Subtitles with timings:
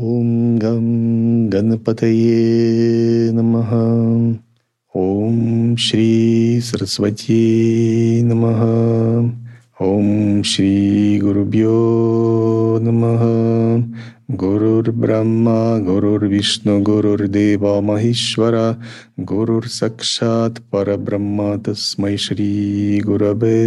[0.00, 0.84] ॐ गं
[1.52, 2.32] गणपतये
[3.32, 3.70] नमः।
[4.96, 7.42] ॐ श्रीसरस्वत्यै
[8.22, 8.62] नमः।
[9.86, 11.78] ॐ श्रीगुरुभ्यो
[12.82, 13.20] नमः।
[14.36, 18.80] गुरुर्ब्रह्मा गुरुर्विष्णु गुरुर्देव महेश्वर
[19.20, 23.64] गुरुर्साक्षात् परब्रह्म तस्मै श्रीगुरवे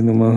[0.00, 0.36] नमः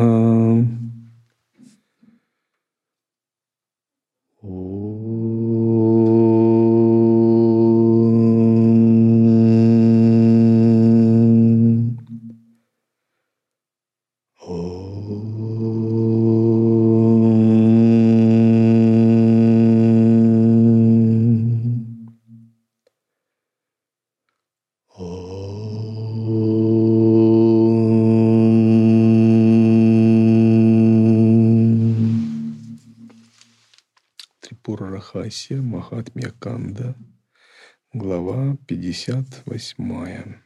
[38.91, 40.41] 58.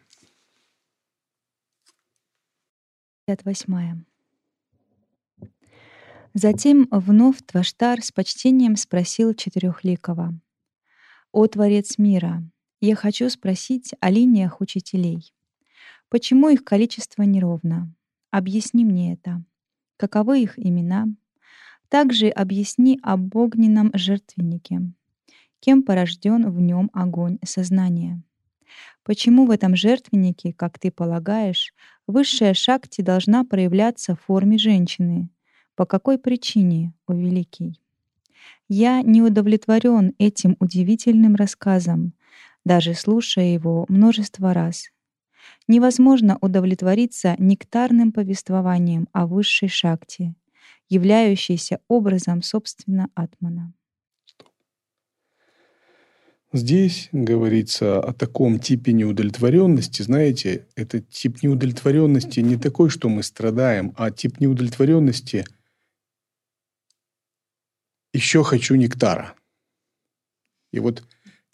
[3.26, 4.04] 58.
[6.34, 10.38] Затем вновь Тваштар с почтением спросил Четырехликова.
[11.31, 12.44] «О Творец мира,
[12.81, 15.34] я хочу спросить о линиях учителей.
[16.09, 17.96] Почему их количество неровно?
[18.30, 19.42] Объясни мне это.
[19.96, 21.08] Каковы их имена?
[21.88, 24.81] Также объясни об огненном жертвеннике.
[25.62, 28.22] Кем порожден в нем огонь сознания?
[29.03, 31.73] Почему в этом жертвеннике, как ты полагаешь,
[32.08, 35.30] высшая шакти должна проявляться в форме женщины?
[35.75, 37.80] По какой причине, о великий?
[38.67, 42.14] Я не удовлетворен этим удивительным рассказом,
[42.66, 44.89] даже слушая его множество раз.
[45.67, 50.36] Невозможно удовлетвориться нектарным повествованием о высшей шакти—
[50.89, 53.73] являющийся образом, собственно, атмана.
[56.56, 60.04] Здесь говорится о таком типе неудовлетворенности.
[60.04, 65.46] Знаете, этот тип неудовлетворенности не такой, что мы страдаем, а тип неудовлетворенности
[68.14, 69.34] еще хочу нектара.
[70.72, 71.03] И вот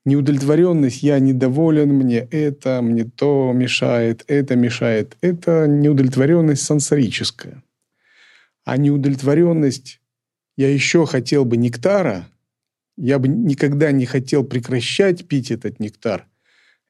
[0.03, 7.63] неудовлетворенность, я недоволен, мне это, мне то мешает, это мешает, это неудовлетворенность сансарическая.
[8.65, 10.01] А неудовлетворенность,
[10.57, 12.27] я еще хотел бы нектара,
[12.99, 16.27] я бы никогда не хотел прекращать пить этот нектар.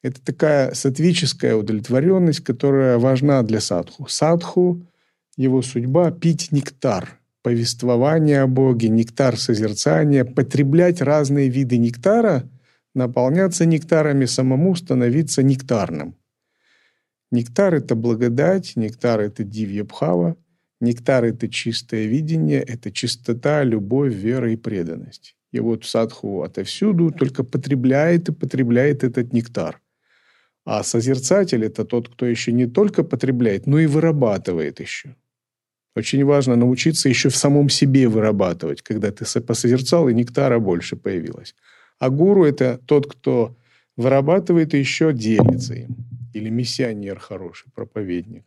[0.02, 4.08] Это такая сатвическая удовлетворенность, которая важна для садху.
[4.08, 4.86] Садху,
[5.38, 12.50] его судьба– пить нектар, повествование о Боге, нектар созерцания, потреблять разные виды нектара,
[12.96, 16.16] наполняться нектарами, самому становиться нектарным.
[17.32, 20.36] Нектар– это благодать, нектар– это дивьябхава–
[20.82, 25.36] Нектар– это чистое видение, это чистота, любовь, вера и преданность.
[25.52, 29.82] И вот садху отовсюду только потребляет и потребляет этот нектар.
[30.66, 35.16] А созерцатель– это тот, кто еще не только потребляет, но и вырабатывает еще.
[35.96, 41.56] Очень важно научиться еще в самом себе вырабатывать, когда ты посозерцал, и нектара больше появилось.
[41.98, 43.58] А гуру– это тот, кто
[43.98, 45.96] вырабатывает и еще делится им.
[46.34, 48.46] Или миссионер хороший, проповедник.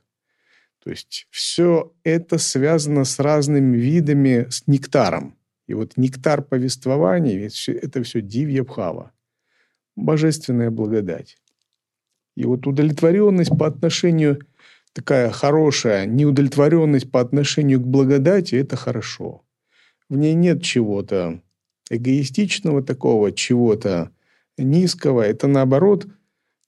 [0.85, 5.37] То есть все это связано с разными видами, с нектаром.
[5.73, 9.11] И вот нектар повествования, ведь это все дивьябхава,
[9.97, 11.39] божественная благодать.
[12.37, 14.41] И вот удовлетворенность по отношению,
[14.93, 19.47] такая хорошая неудовлетворенность по отношению к благодати– это хорошо.
[20.11, 21.41] В ней нет чего-то
[21.89, 24.11] эгоистичного такого, чего-то
[24.59, 25.23] низкого.
[25.23, 26.07] Это наоборот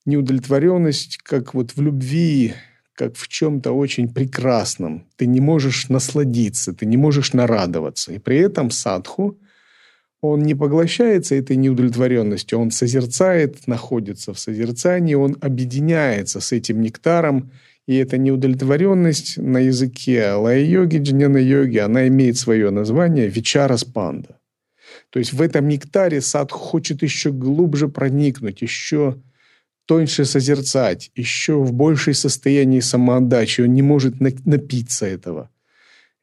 [0.07, 2.55] неудовлетворенность, как вот в любви
[2.95, 5.07] как в чем-то очень прекрасном.
[5.17, 8.13] Ты не можешь насладиться, ты не можешь нарадоваться.
[8.13, 9.39] И при этом садху,
[10.21, 17.51] он не поглощается этой неудовлетворенностью, он созерцает, находится в созерцании, он объединяется с этим нектаром,
[17.87, 24.39] и эта неудовлетворенность на языке лай-йоги, джняна-йоги, она имеет свое название вечара спанда.
[25.11, 29.17] То есть в этом нектаре садху хочет еще глубже проникнуть, еще
[29.87, 33.63] тоньше созерцать, еще в большей состоянии самоотдачи.
[33.63, 35.51] Он не может напиться этого.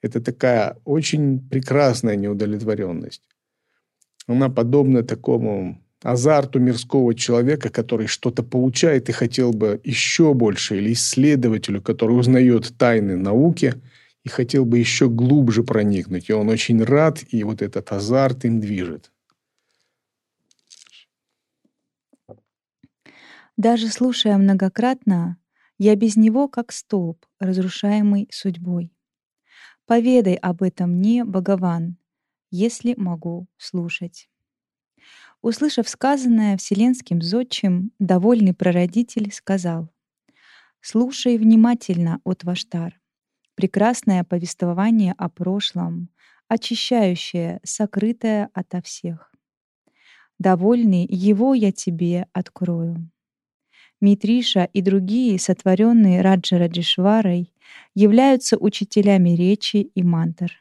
[0.02, 3.22] Это такая очень прекрасная неудовлетворенность.
[4.28, 10.94] Она подобна такому азарту мирского человека, который что-то получает и хотел бы еще больше, или
[10.94, 13.76] исследователю, который узнает тайны науки
[14.24, 16.30] и хотел бы еще глубже проникнуть.
[16.30, 19.11] И он очень рад, и вот этот азарт им движет.
[23.58, 25.38] Даже слушая многократно,
[25.78, 28.94] я без него как столб, разрушаемый судьбой.
[29.86, 31.98] Поведай об этом мне, Богован,
[32.50, 34.30] если могу слушать.
[35.42, 39.90] Услышав сказанное вселенским зодчим, довольный прародитель сказал
[40.82, 43.00] «Слушай внимательно, Отваштар,
[43.56, 46.10] прекрасное повествование о прошлом,
[46.48, 49.32] очищающее, сокрытое ото всех.
[50.38, 53.10] Довольный его я тебе открою.
[54.02, 57.54] Митриша и другие, сотворенные Раджараджишварой,
[57.94, 60.52] являются учителями речи и мантр.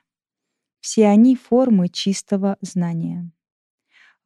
[0.81, 3.31] Все они формы чистого знания.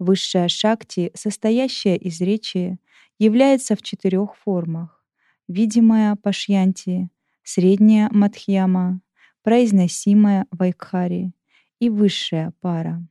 [0.00, 2.78] Высшая шакти, состоящая из речи,
[3.18, 5.04] является в четырех формах.
[5.46, 7.08] Видимая пашьянти,
[7.44, 9.00] средняя мадхьяма,
[9.42, 11.32] произносимая вайкхари
[11.78, 13.06] и высшая пара.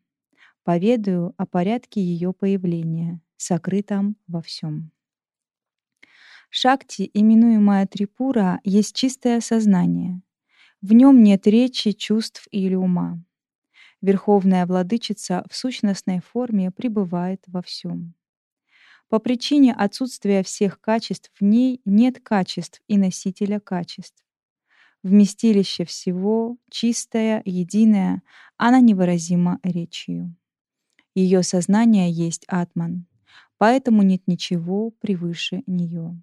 [0.63, 4.91] Поведаю о порядке ее появления, сокрытом во всем.
[6.55, 10.21] Шакти, именуемая Трипура, есть чистое сознание.
[10.83, 13.23] В нем нет речи, чувств или ума.
[14.01, 18.13] Верховная владычица в сущностной форме пребывает во всем.
[19.09, 24.23] По причине отсутствия всех качеств в ней нет качеств и носителя качеств.
[25.01, 28.21] Вместилище всего, чистое, единое,
[28.57, 30.35] она невыразима речью.
[31.15, 33.07] Ее сознание есть атман,
[33.57, 36.21] поэтому нет ничего превыше нее.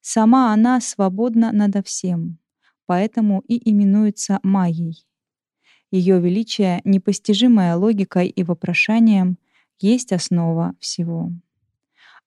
[0.00, 2.38] Сама она свободна надо всем,
[2.86, 5.06] поэтому и именуется Майей.
[5.90, 9.38] Ее величие, непостижимая логикой и вопрошанием,
[9.78, 11.32] есть основа всего.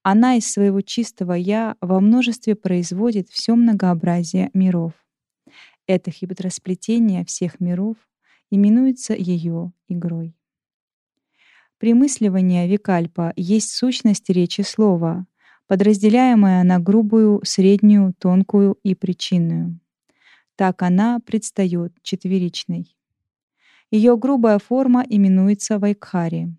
[0.02, 4.94] Она из своего чистого «я» во множестве производит все многообразие миров.
[5.88, 7.96] Это хитросплетение всех миров
[8.52, 10.36] именуется ее игрой.
[11.78, 15.26] Примысливание Викальпа есть сущность речи слова,
[15.74, 19.80] подразделяемая на грубую, среднюю, тонкую и причинную.
[20.56, 22.96] Так она предстает четверичной.
[23.90, 26.56] Ее грубая форма именуется вайкхари.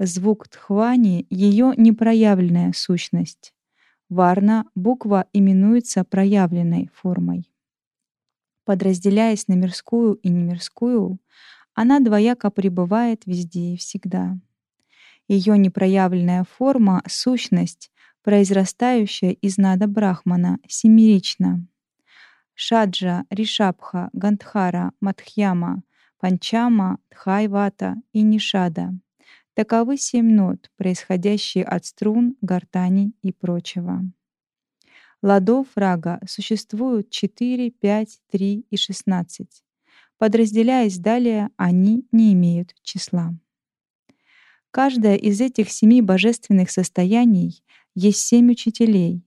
[0.00, 3.54] Звук тхвани— ее непроявленная сущность.
[4.08, 7.48] Варна— буква именуется проявленной формой.
[8.64, 11.20] Подразделяясь на мирскую и немирскую,
[11.74, 14.36] она двояко пребывает везде и всегда.
[15.28, 17.92] Ее непроявленная форма— сущность,
[18.22, 21.66] произрастающая из нада Брахмана, семерична.
[22.54, 25.82] Шаджа, Ришабха, Гандхара, Мадхьяма,
[26.18, 28.94] Панчама, Дхайвата и Нишада.
[29.54, 34.02] Таковы семь нот, происходящие от струн, гортани и прочего.
[35.20, 39.64] Ладов рага существуют 4, 5, 3 и 16.
[40.18, 43.34] Подразделяясь далее, они не имеют числа.
[44.70, 47.62] Каждое из этих семи божественных состояний
[47.94, 49.22] есть семь учителей,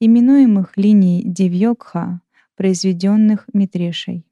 [0.00, 2.20] именуемых линией Дивьёкха,
[2.54, 4.26] произведенных Митрешей.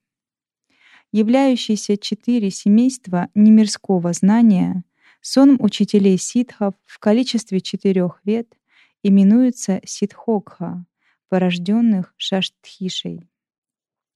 [1.12, 4.84] Являющиеся четыре семейства немирского знания,
[5.20, 8.56] сон учителей ситхов в количестве четырех вет
[9.02, 10.86] именуются ситхокха,
[11.28, 13.28] порожденных Шаштхишей.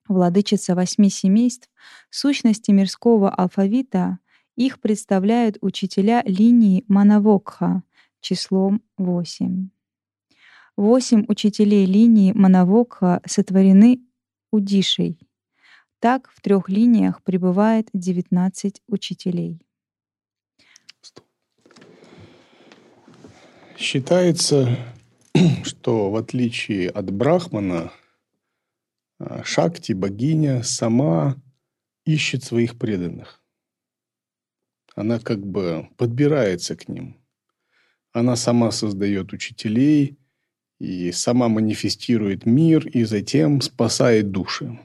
[0.09, 1.69] Владычица восьми семейств,
[2.11, 4.19] сущности мирского алфавита,
[4.57, 7.83] их представляют учителя линии Манавокха
[8.21, 9.71] числом восемь.
[10.77, 14.01] Восемь учителей линии Манавокха сотворены
[14.51, 15.19] Удишей.
[16.01, 19.61] Так в трех линиях пребывает 19 учителей.
[23.77, 24.77] Считается,
[25.65, 27.93] что в отличие от Брахмана,
[29.19, 31.37] а, Шакти, богиня, сама
[32.05, 33.43] ищет своих преданных.
[34.95, 37.18] Она как бы подбирается к ним.
[38.13, 40.19] Она сама создает учителей
[40.79, 44.79] и сама манифестирует мир и затем спасает души.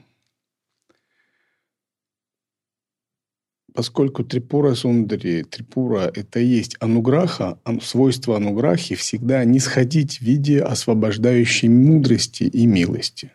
[3.74, 10.62] поскольку Трипура Сундари, Трипура– это и есть ануграха, свойство ануграхи всегда не сходить в виде
[10.62, 13.32] освобождающей мудрости и милости.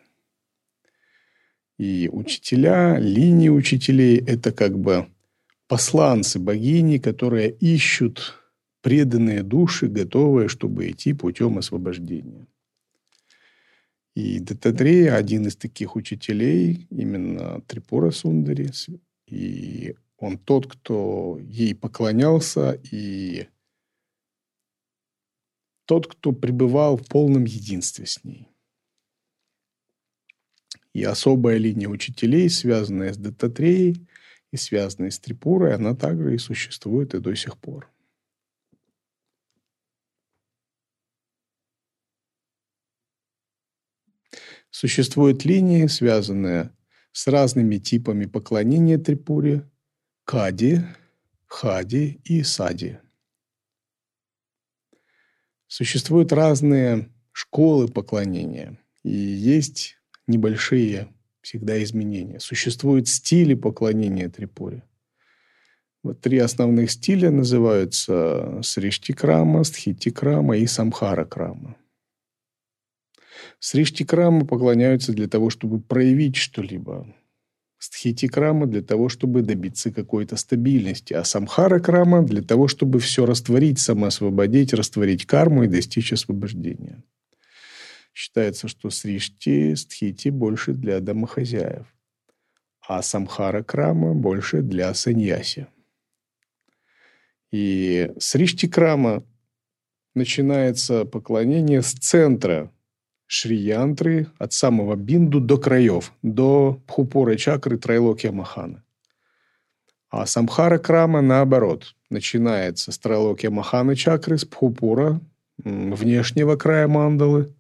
[1.78, 5.08] И учителя, линии учителей– это как бы
[5.68, 8.36] посланцы богини, которые ищут
[8.82, 12.48] преданные души, готовые, чтобы идти путем освобождения.
[14.16, 18.72] И Дататрея– один из таких учителей, именно Трипура Сундари,
[19.28, 23.48] и он тот, кто ей поклонялся, и
[25.86, 28.48] тот, кто пребывал в полном единстве с ней.
[30.94, 34.06] И особая линия учителей, связанная с Дататреей
[34.52, 37.90] и связанная с Трипурой, она также и существует и до сих пор.
[44.80, 46.72] Существуют линии, связанные
[47.12, 49.70] с разными типами поклонения Трипуре,
[50.24, 50.80] Кади,
[51.48, 52.98] Хади и Сади.
[55.68, 62.40] Существуют разные школы поклонения, и есть небольшие всегда изменения.
[62.40, 64.84] Существуют стили поклонения Трипуре.
[66.04, 71.76] Вот три основных стиля называются Сриштикрама, Стхитикрама и Самхаракрама.
[73.60, 77.14] Сриштикрама поклоняются для того, чтобы проявить что-либо.
[77.78, 84.74] Стхитикрама для того, чтобы добиться какой-то стабильности, а Самхаракрама для того, чтобы все растворить, самоосвободить,
[84.74, 87.04] растворить карму и достичь освобождения.
[88.14, 91.86] Считается, что сришти, стхити больше для домохозяев,
[92.86, 95.68] а самхара крама больше для саньяси.
[97.52, 99.24] И сришти крама
[100.16, 102.72] начинается поклонение с центра
[103.32, 108.84] Шри-янтры от самого бинду до краев, до пхупоры чакры Трайлокия Махана.
[110.10, 111.96] А самхара крама наоборот.
[112.10, 115.22] Начинается с Трайлокия Махана чакры, с пхупура,
[115.60, 117.54] внешнего края мандалы,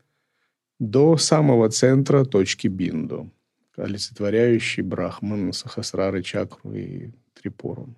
[0.79, 3.29] до самого центра точки бинду,
[3.77, 7.93] олицетворяющий Брахман, Сахасрары, чакру и Трипуру.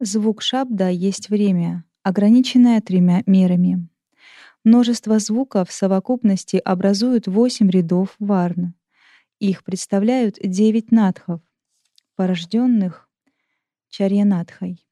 [0.00, 3.88] Звук шабда есть время, ограниченное тремя мерами.
[4.64, 8.74] Множество звуков в совокупности образуют восемь рядов варн.
[9.38, 11.40] Их представляют девять надхов,
[12.14, 13.08] порожденных
[13.88, 14.84] чарьянадхой.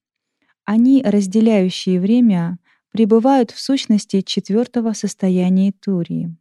[0.65, 2.59] Они, разделяющие время,
[2.91, 6.35] пребывают в сущности четвертого состояния Турии.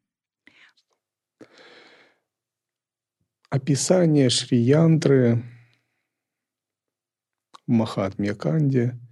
[3.50, 5.44] Описание Шри-янтры
[7.66, 8.98] в Махатме Канде—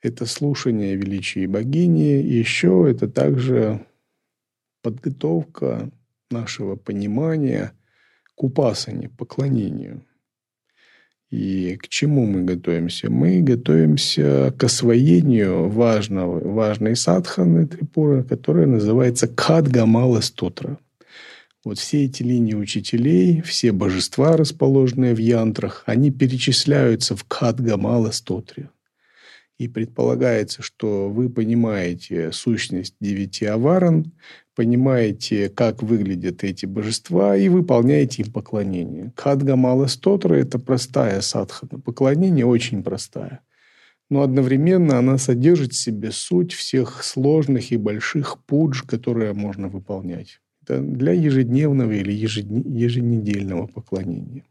[0.00, 3.84] это слушание величия богини, еще это также
[4.82, 5.90] подготовка
[6.30, 7.72] нашего понимания
[8.34, 10.04] к упасане, поклонению.
[11.30, 13.10] И к чему мы готовимся?
[13.10, 20.78] Мы готовимся к освоению важного, важной садханы Трипура, которая называется Кадгамала Стотра.
[21.64, 28.70] Вот все эти линии учителей, все божества, расположенные в янтрах, они перечисляются в Кадгамала Стотре.
[29.58, 34.12] И предполагается, что вы понимаете сущность девяти аваран,
[34.54, 39.12] понимаете, как выглядят эти божества и выполняете им поклонение.
[39.16, 41.80] Кадгамала Стотра– это простая садхана.
[41.80, 43.40] Поклонение очень простая.
[44.10, 50.40] Но одновременно она содержит в себе суть всех сложных и больших пудж, которые можно выполнять.
[50.62, 54.44] Это для ежедневного или еженедельного поклонения.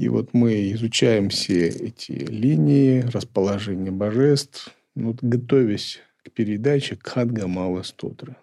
[0.00, 7.46] И вот мы изучаем все эти линии, расположение божеств, ну, вот, готовясь к передаче Кхадга
[7.46, 8.34] Мала Стотра.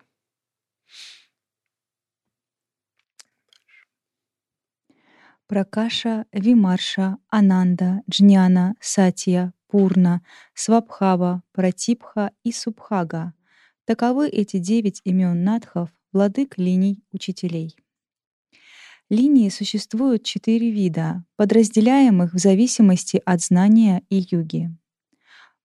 [5.48, 10.22] Пракаша, Вимарша, Ананда, Джняна, Сатья, Пурна,
[10.54, 13.34] Свабхава, Пратипха и Субхага.
[13.86, 17.76] Таковы эти девять имен надхов, владык линий учителей.
[19.10, 24.70] Линии существуют четыре вида, подразделяемых в зависимости от знания и юги.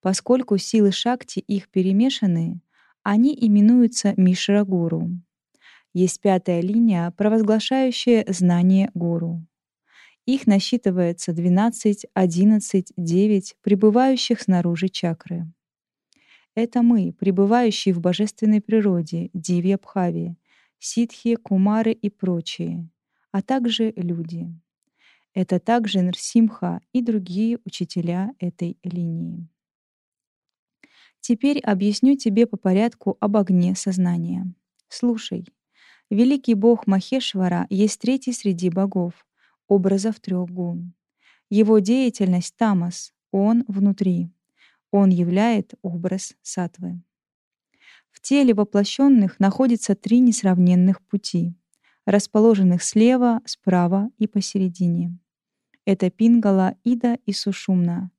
[0.01, 2.61] Поскольку силы шакти их перемешаны,
[3.03, 5.11] они именуются Мишра-гуру.
[5.93, 9.45] Есть пятая линия, провозглашающая знание гуру.
[10.25, 15.53] Их насчитывается 12, 11, 9 пребывающих снаружи чакры.
[16.55, 20.37] Это мы, пребывающие в божественной природе, Дивья Бхави,
[20.79, 22.89] ситхи, кумары и прочие,
[23.33, 24.47] а также люди.
[25.35, 29.49] Это также Нарсимха и другие учителя этой линии.
[31.21, 34.53] Теперь объясню тебе по порядку об огне сознания.
[34.89, 35.47] Слушай.
[36.11, 39.27] Великий бог Махешвара есть третий среди богов,
[39.67, 40.93] образов трех гун.
[41.49, 44.31] Его деятельность— тамас, он внутри.
[44.91, 47.01] Он являет образ сатвы.
[48.11, 51.55] В теле воплощенных находится три несравненных пути,
[52.07, 55.19] расположенных слева, справа и посередине.
[55.85, 58.11] Это Пингала, Ида и Сушумна,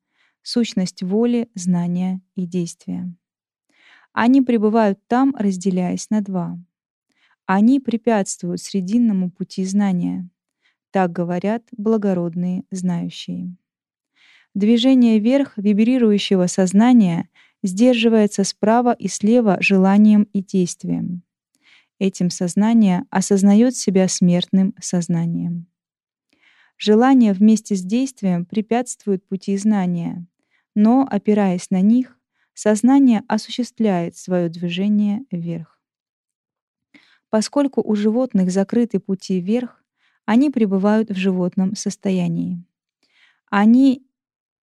[0.42, 3.14] сущность воли, знания и действия.
[4.12, 6.60] Они пребывают там, разделяясь на два.
[7.46, 10.30] Они препятствуют срединному пути знания.
[10.92, 13.56] Так говорят благородные знающие.
[14.54, 17.28] Движение вверх вибрирующего сознания
[17.64, 21.24] сдерживается справа и слева желанием и действием.
[22.04, 25.68] Этим сознание осознает себя смертным сознанием.
[26.78, 30.28] Желание вместе с действием препятствует пути знания,
[30.76, 32.20] но, опираясь на них,
[32.54, 35.80] сознание осуществляет свое движение вверх.
[37.30, 39.82] Поскольку у животных закрыты пути вверх,
[40.26, 42.62] они пребывают в животном состоянии.
[43.50, 44.06] Они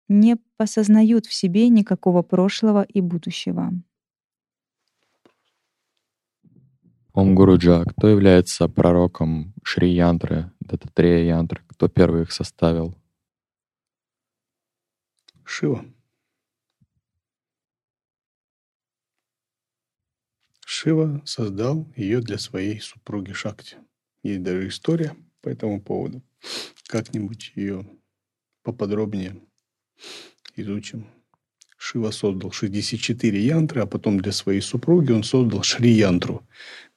[0.07, 3.73] не посознают в себе никакого прошлого и будущего.
[7.13, 11.63] Ом Гуруджа, кто является пророком Шри Янтры, Дататрея Янтры?
[11.67, 12.97] Кто первый их составил?
[15.43, 15.85] Шива.
[20.65, 23.77] Шива создал ее для своей супруги Шакти.
[24.23, 26.23] Есть даже история по этому поводу.
[26.87, 27.85] Как-нибудь ее
[28.63, 29.39] поподробнее
[30.55, 31.05] изучим.
[31.85, 36.47] Шива создал 64 янтры, а потом для своей супруги он создал Шри Янтру,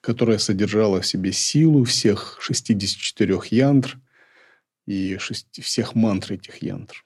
[0.01, 3.99] которая содержала в себе силу всех 64 янтр
[4.87, 7.05] и шести, всех мантр этих янтр.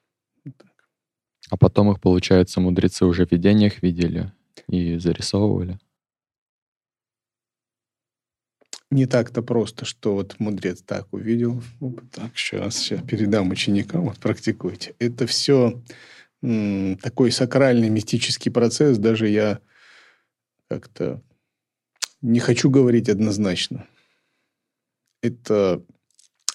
[1.49, 4.31] А потом их, получается, мудрецы уже в видениях видели
[4.69, 5.79] и зарисовывали?
[8.91, 11.63] Не так-то просто, что вот мудрец так увидел.
[12.13, 14.95] Так, сейчас, сейчас передам ученикам, вот практикуйте.
[14.99, 15.81] Это все
[16.43, 19.61] такой сакральный мистический процесс, даже я
[20.69, 21.23] как-то
[22.23, 23.87] не хочу говорить однозначно.
[25.23, 25.83] Это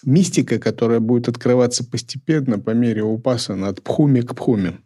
[0.03, 4.79] мистика, которая будет открываться постепенно по мере упасана от пхуми к пхуме.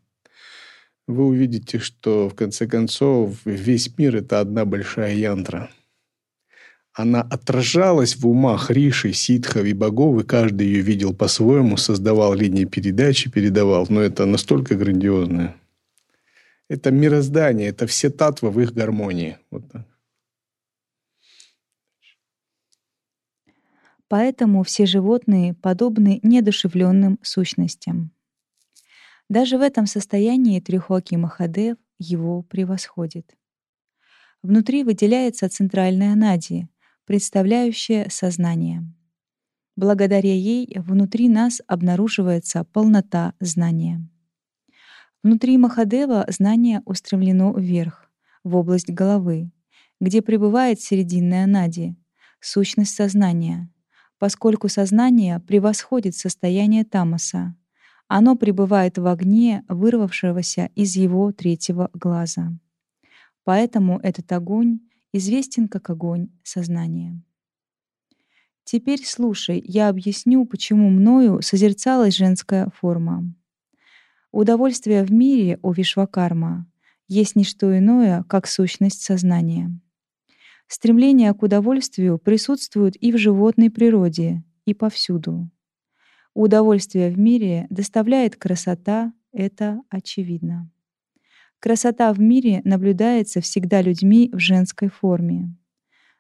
[1.08, 5.72] Вы увидите, что в конце концов весь мир– это одна большая янтра–
[7.00, 12.65] она отражалась в умах Риши, ситхов и богов, и каждый ее видел по-своему, создавал линии
[12.65, 13.86] передачи, передавал.
[13.88, 15.56] Но это настолько грандиозное.
[16.68, 19.38] Это мироздание, это все татвы в их гармонии.
[19.50, 19.88] Вот так.
[24.10, 28.12] Поэтому все животные подобны неодушевленным сущностям.
[29.29, 33.38] Даже в этом состоянии Трихоки Махадев его превосходит.
[34.44, 36.68] Внутри выделяется центральная нади,
[37.10, 38.84] представляющая сознание.
[39.75, 44.08] Благодаря ей внутри нас обнаруживается полнота знания.
[45.24, 48.12] Внутри Махадева знание устремлено вверх,
[48.43, 49.50] в область головы,
[50.00, 51.95] где пребывает серединная нади,
[52.41, 53.72] сущность сознания,
[54.19, 57.56] поскольку сознание превосходит состояние тамаса.
[58.08, 62.52] Оно пребывает в огне, вырвавшегося из его третьего глаза.
[63.45, 64.82] Поэтому этот огонь
[65.13, 67.22] известен как огонь сознания.
[68.63, 73.34] Теперь слушай, я объясню, почему мною созерцалась женская форма.
[74.32, 76.67] Удовольствие в мире, о Вишвакарма,
[77.08, 79.72] есть не что иное, как сущность сознания.
[80.67, 85.50] Стремление к удовольствию присутствует и в животной природе, и повсюду.
[86.36, 90.69] Удовольствие в мире доставляет красота, это очевидно.
[91.60, 95.54] Красота в мире наблюдается всегда людьми в женской форме.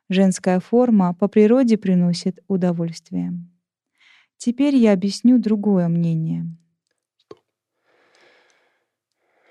[0.09, 3.31] Женская форма по природе приносит удовольствие.
[4.37, 6.45] Теперь я объясню другое мнение.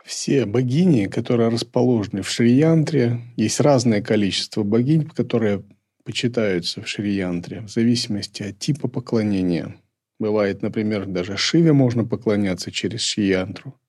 [0.05, 5.64] Все богини, которые расположены в Шри-Янтре, есть разное количество богинь, которые
[6.05, 9.77] почитаются в Шри-Янтре в зависимости от типа поклонения.
[10.18, 13.74] Бывает, например, даже Шиве можно поклоняться через Шри-Янтру–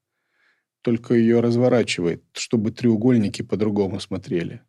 [0.82, 4.62] только ее разворачивает, чтобы треугольники по-другому смотрели.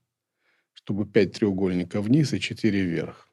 [0.73, 3.29] Чтобы пять треугольников вниз и четыре вверх.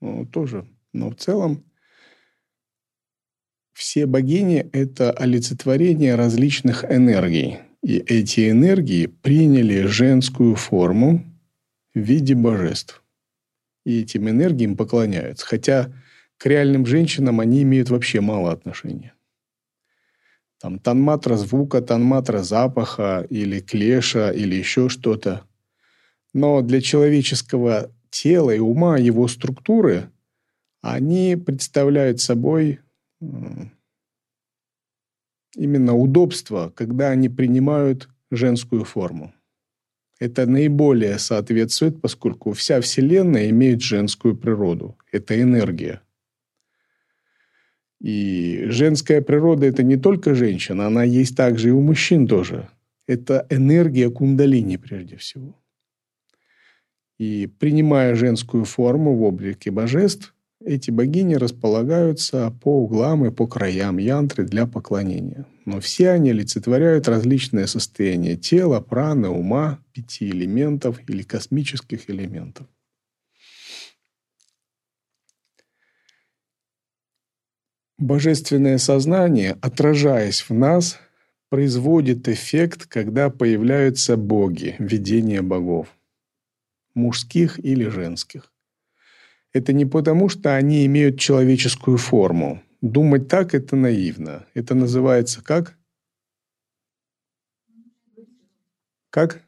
[0.00, 0.66] Ну, тоже.
[0.92, 1.64] Но в целом
[3.72, 7.58] все богини– это олицетворение различных энергий.
[7.82, 11.24] И эти энергии приняли женскую форму
[11.94, 13.04] в виде божеств.
[13.84, 15.46] И этим энергиям поклоняются.
[15.46, 15.92] Хотя
[16.38, 19.14] к реальным женщинам они имеют вообще мало отношения
[20.60, 25.44] там танматра звука, танматра запаха или клеша или еще что-то.
[26.34, 30.10] Но для человеческого тела и ума его структуры
[30.80, 32.80] они представляют собой
[35.54, 39.32] именно удобство, когда они принимают женскую форму.
[40.20, 44.96] Это наиболее соответствует, поскольку вся Вселенная имеет женскую природу.
[45.12, 46.02] Это энергия.
[48.00, 52.68] И женская природа– это не только женщина, она есть также и у мужчин тоже.
[53.06, 55.56] Это энергия кундалини прежде всего.
[57.18, 60.34] И принимая женскую форму в облике божеств,
[60.64, 65.46] эти богини располагаются по углам и по краям янтры для поклонения.
[65.64, 72.66] Но все они олицетворяют различные состояния тела, праны, ума, пяти элементов или космических элементов.
[77.98, 81.00] Божественное сознание, отражаясь в нас,
[81.48, 85.88] производит эффект, когда появляются боги, видения богов,
[86.94, 88.52] мужских или женских.
[89.52, 92.62] Это не потому, что они имеют человеческую форму.
[92.80, 94.46] Думать так– это наивно.
[94.54, 95.76] Это называется как?
[99.10, 99.42] Как?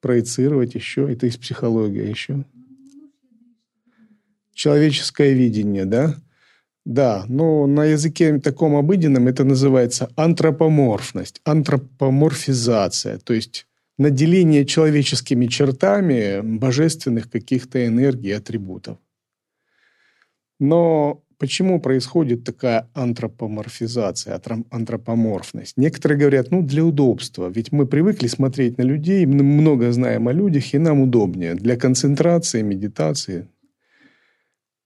[0.00, 1.12] Проецировать еще.
[1.12, 2.44] Это из психологии еще.
[4.54, 6.16] Человеческое видение, да?
[6.86, 13.66] Да, но на языке таком обыденном это называется антропоморфность, антропоморфизация, то есть
[13.98, 18.96] наделение человеческими чертами божественных каких-то энергий, атрибутов.
[20.58, 24.40] Но почему происходит такая антропоморфизация,
[24.70, 25.76] антропоморфность?
[25.76, 27.50] Некоторые говорят, ну, для удобства.
[27.54, 31.54] Ведь мы привыкли смотреть на людей, много знаем о людях, и нам удобнее.
[31.54, 33.48] Для концентрации, медитации.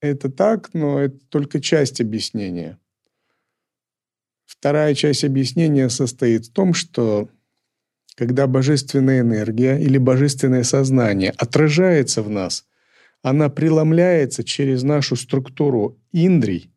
[0.01, 2.79] Это так, но это только часть объяснения.
[4.45, 7.29] Вторая часть объяснения состоит в том, что
[8.15, 12.65] когда божественная энергия или божественное сознание отражается в нас,
[13.21, 16.71] она преломляется через нашу структуру индрий,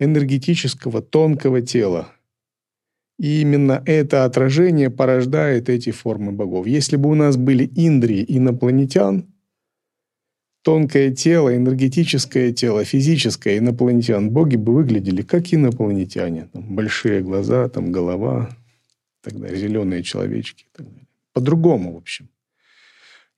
[0.00, 2.12] энергетического тонкого тела.
[3.18, 6.66] И именно это отражение порождает эти формы богов.
[6.66, 9.26] Если бы у нас были индрии инопланетян,
[10.66, 16.48] тонкое тело, энергетическое тело, физическое инопланетян, боги бы выглядели как инопланетяне.
[16.52, 18.50] Там большие глаза, там голова,
[19.22, 20.66] так далее, зеленые человечки.
[21.32, 22.28] По-другому, в общем.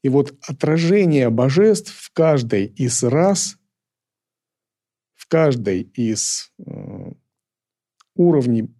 [0.03, 3.59] И вот отражение божеств в каждой из раз,
[5.15, 7.13] в каждой из э,
[8.15, 8.71] уровней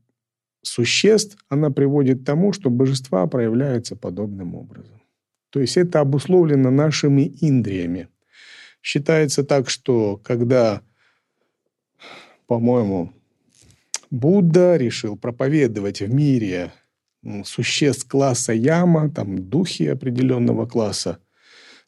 [0.63, 5.03] существ, она приводит к тому, что божества проявляются подобным образом.
[5.51, 8.09] То есть это обусловлено нашими индриями.
[8.83, 10.83] Считается так, что когда,
[12.47, 13.13] по-моему,
[14.11, 16.73] Будда решил проповедовать в мире
[17.45, 21.19] существ класса яма, там духи определенного класса,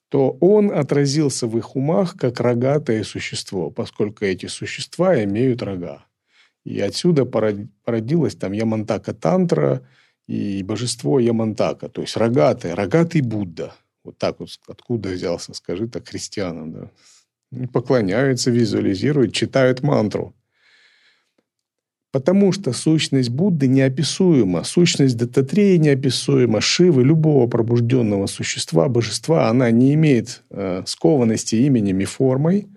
[0.09, 6.05] то он отразился в их умах как рогатое существо, поскольку эти существа имеют рога.
[6.65, 9.87] И отсюда породилась там Ямантака Тантра
[10.27, 13.73] и божество Ямантака, то есть рогатый, рогатый Будда.
[14.05, 16.91] Вот так вот откуда взялся, скажи так христианам, да.
[17.73, 20.35] Поклоняются, визуализируют, читают мантру.
[22.13, 29.95] Потому что сущность Будды неописуема, сущность Дататрея неописуема, Шивы, любого пробужденного существа, божества, она не
[29.95, 32.69] имеет э, скованности именем и формой,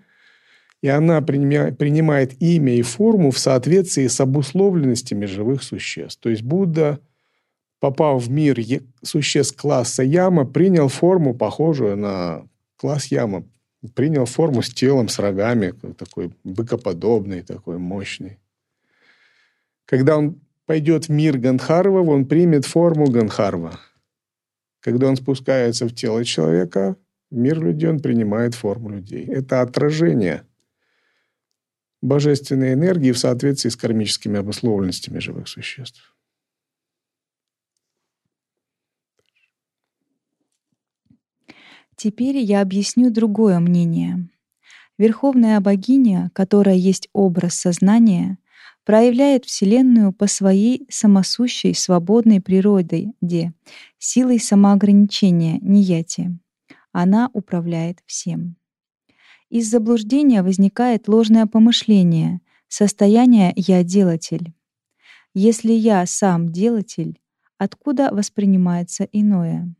[0.82, 6.20] и она принимает имя и форму в соответствии с обусловленностями живых существ.
[6.20, 7.00] То есть Будда,
[7.84, 8.58] попав в мир
[9.02, 13.44] существ класса Яма, принял форму, похожую на класс Яма,
[13.94, 18.38] принял форму с телом, с рогами, такой быкоподобный, такой мощный.
[19.84, 23.78] Когда он пойдет в мир Гандхарва, он примет форму Гандхарва.
[24.80, 26.96] Когда он спускается в тело человека,
[27.30, 29.26] в мир людей он принимает форму людей.
[29.26, 30.46] Это отражение
[32.00, 36.14] божественной энергии в соответствии с кармическими обусловленностями живых существ.
[41.96, 44.28] Теперь я объясню другое мнение.
[44.98, 48.38] Верховная богиня, которая есть образ сознания,
[48.84, 53.52] проявляет Вселенную по своей самосущей свободной природе, где
[53.98, 56.38] силой самоограничения, нияти.
[56.92, 58.56] Она управляет всем.
[59.50, 64.52] Из заблуждения возникает ложное помышление, состояние «я делатель».
[65.32, 67.18] Если я сам делатель,
[67.58, 69.74] откуда воспринимается иное?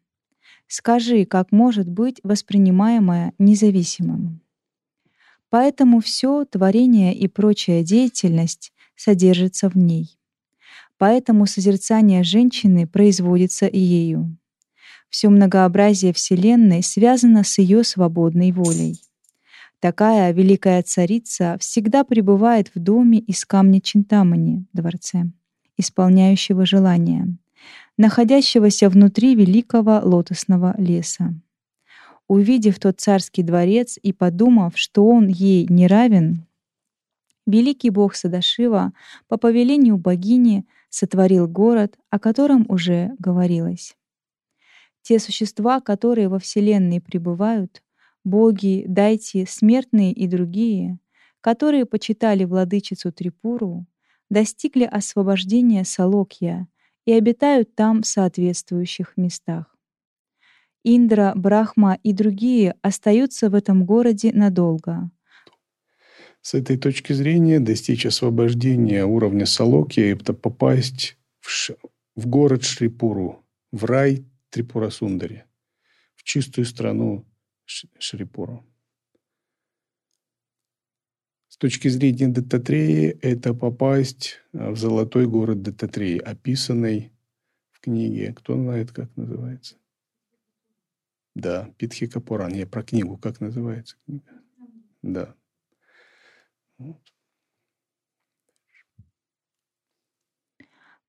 [0.77, 4.41] Скажи, как может быть воспринимаемое независимым?
[5.49, 10.19] Поэтому все творение и прочая деятельность содержится в ней.
[10.99, 14.37] Поэтому созерцание женщины производится ею.
[15.11, 19.01] Все многообразие Вселенной связано с ее свободной волей.
[19.79, 25.27] Такая великая царица всегда пребывает в доме из камня Чинтамани, дворце,
[25.77, 27.39] исполняющего желания,
[27.97, 31.35] находящегося внутри великого лотосного леса.
[32.27, 36.47] Увидев тот царский дворец и подумав, что он ей не равен,
[37.47, 38.93] Великий бог Садашива
[39.29, 43.97] по повелению богини сотворил город, о котором уже говорилось.
[45.03, 47.83] Те существа, которые во Вселенной пребывают,
[48.25, 50.99] боги, дайте, смертные и другие,
[51.43, 53.85] которые почитали владычицу Трипуру,
[54.31, 56.67] достигли освобождения Салокья
[57.05, 59.77] и обитают там в соответствующих местах.
[60.83, 65.11] Индра, Брахма и другие остаются в этом городе надолго—
[66.45, 71.75] с этой точки зрения достичь освобождения уровня Салоки– это попасть в, ш...
[72.17, 75.45] в город Шрипуру, в рай Трипура-Сундари,
[76.17, 77.27] в чистую страну
[77.65, 77.89] Ш...
[77.99, 78.63] Шрипуру.
[81.65, 87.11] Точки зрения Даттатреи это попасть э, в золотой город Даттатреи, описанный
[87.71, 88.35] в книге.
[88.35, 89.77] Кто знает, как называется?
[91.35, 92.53] Да, Питхи Капуран.
[92.53, 94.31] Я про книгу, как называется книга?
[95.01, 95.35] Да.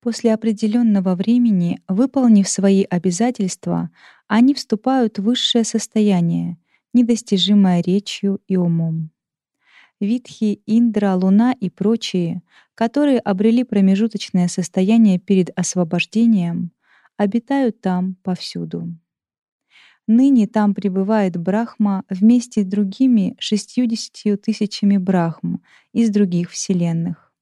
[0.00, 3.90] После определенного времени, выполнив свои обязательства,
[4.26, 6.56] они вступают в высшее состояние,
[6.94, 9.10] недостижимое речью и умом.
[10.00, 12.42] Витхи, Индра, Луна и прочие,
[12.74, 16.72] которые обрели промежуточное состояние перед освобождением,
[17.16, 18.94] обитают там повсюду.
[20.06, 27.32] Ныне там пребывает Брахма вместе с другими шестьюдесятью тысячами Брахм из других вселенных.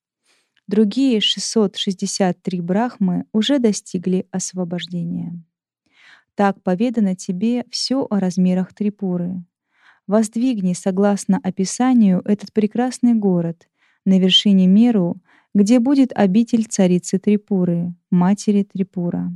[0.67, 5.43] Другие 663 Брахмы уже достигли освобождения.
[6.35, 9.45] Так поведано тебе все о размерах Трипуры.
[10.07, 13.69] Воздвигни, согласно описанию, этот прекрасный город
[14.05, 15.17] на вершине Меру,
[15.55, 19.33] где будет обитель царицы Трипуры, матери Трипура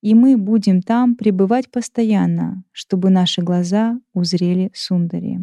[0.00, 5.40] и мы будем там пребывать постоянно, чтобы наши глаза узрели Сундари.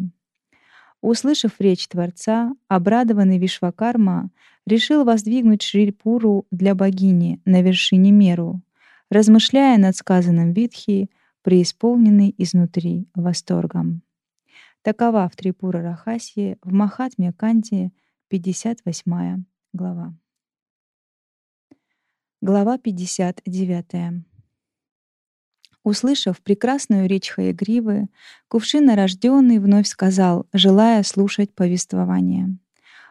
[1.02, 4.30] Услышав речь Творца, обрадованный Вишвакарма
[4.66, 8.62] решил воздвигнуть Шрипуру для богини на вершине Меру,
[9.10, 11.10] размышляя над сказанным Витхи,
[11.42, 14.02] преисполненный изнутри восторгом.
[14.86, 17.90] Такова в Трипура Рахасье в Махатме Канте
[18.28, 20.14] 58 глава.
[22.40, 24.22] Глава 59.
[25.82, 28.06] Услышав прекрасную речь Хаягривы,
[28.46, 32.56] кувшинорожденный вновь сказал, желая слушать повествование.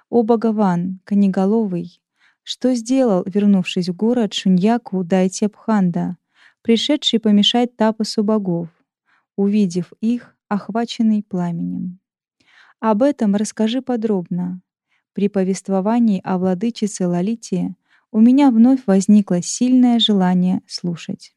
[0.09, 2.01] «О Богован, Каниголовый,
[2.43, 6.15] что сделал, вернувшись в город Шуньяку Дайтепханда,
[6.61, 8.69] пришедший помешать тапосу богов,
[9.35, 11.99] увидев их, охваченный пламенем?
[12.79, 14.61] Об этом расскажи подробно.
[15.13, 17.75] При повествовании о владычице Лалите
[18.11, 21.35] у меня вновь возникло сильное желание слушать.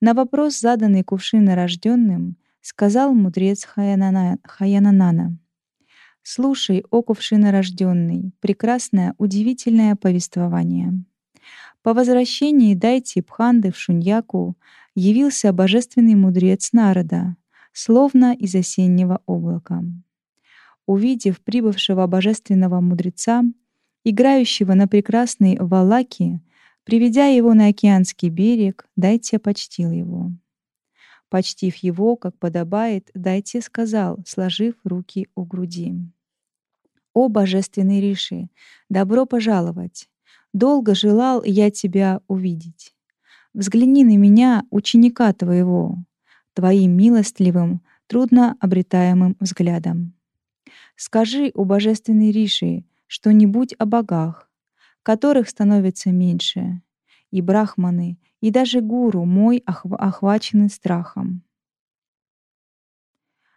[0.00, 5.38] На вопрос, заданный кувшинорожденным, сказал мудрец Хаянанана.
[6.22, 10.92] «Слушай, о кувшинорожденный, прекрасное, удивительное повествование.
[11.82, 14.56] По возвращении Дайти Пханды в Шуньяку
[14.94, 17.36] явился божественный мудрец Народа,
[17.72, 19.82] словно из осеннего облака.
[20.86, 23.42] Увидев прибывшего божественного мудреца,
[24.04, 26.40] играющего на прекрасной валаке,
[26.84, 30.32] Приведя его на океанский берег, Дайте почтил его.
[31.28, 35.94] Почтив его, как подобает, Дайте сказал, сложив руки у груди.
[37.12, 38.48] «О, божественный Риши,
[38.88, 40.08] добро пожаловать!
[40.52, 42.94] Долго желал я тебя увидеть.
[43.54, 45.98] Взгляни на меня, ученика твоего,
[46.54, 50.14] твоим милостливым, трудно обретаемым взглядом.
[50.96, 54.50] Скажи, о божественный Риши, что-нибудь о богах,
[55.02, 56.82] которых становится меньше,
[57.30, 61.42] и брахманы, и даже гуру мой охв охвачены страхом.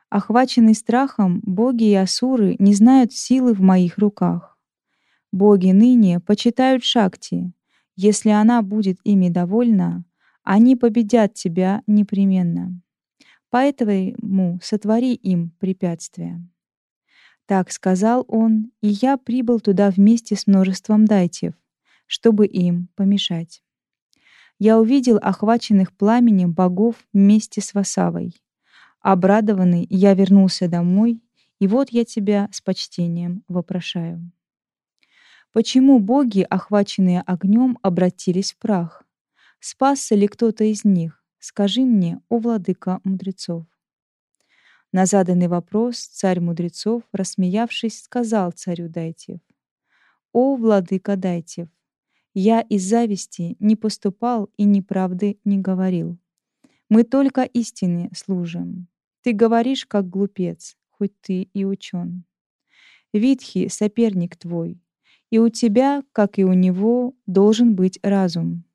[0.09, 4.59] Охваченные страхом, боги и асуры не знают силы в моих руках.
[5.31, 7.51] Боги ныне почитают Шакти.
[7.95, 10.05] Если она будет ими довольна,
[10.43, 12.81] они победят тебя непременно.
[13.49, 16.41] Поэтому сотвори им препятствия.
[17.45, 21.53] Так сказал он, и я прибыл туда вместе с множеством дайтев,
[22.07, 23.63] чтобы им помешать.
[24.59, 28.33] Я увидел охваченных пламенем богов вместе с Васавой.
[29.01, 31.21] Обрадованный, я вернулся домой,
[31.59, 34.31] и вот я тебя с почтением вопрошаю.
[35.51, 39.03] Почему боги, охваченные огнем, обратились в прах?
[39.65, 41.23] Спасся ли кто-то из них?
[41.39, 43.63] Скажи мне, о владыка мудрецов.
[44.91, 49.39] На заданный вопрос царь мудрецов, рассмеявшись, сказал царю Дайтев,
[50.33, 51.69] «О, владыка Дайтев,
[52.33, 56.17] я из зависти не поступал и неправды не говорил.
[56.89, 58.89] Мы только истине служим.
[59.21, 62.25] Ты говоришь, как глупец, хоть ты и учен.
[63.13, 64.81] Витхи— соперник твой,
[65.29, 68.65] и у тебя, как и у него, должен быть разум.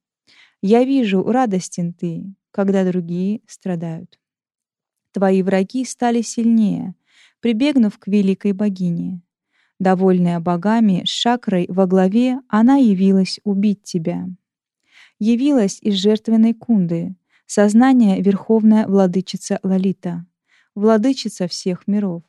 [0.61, 4.19] Я вижу, радостен ты, когда другие страдают.
[5.13, 6.95] Твои враги стали сильнее,
[7.41, 9.23] прибегнув к великой богине.
[9.79, 14.27] Довольная богами, с шакрой во главе, она явилась убить тебя.
[15.21, 17.15] Явилась из жертвенной кунды,
[17.47, 20.27] сознание верховная владычица Лалита,
[20.75, 22.25] владычица всех миров,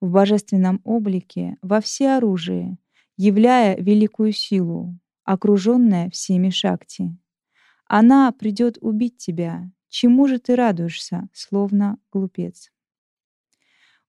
[0.00, 2.76] в божественном облике, во всеоружии,
[3.16, 7.16] являя великую силу, окруженная всеми шакти.
[7.92, 12.70] Она придет убить тебя, Чему же ты радуешься, словно глупец?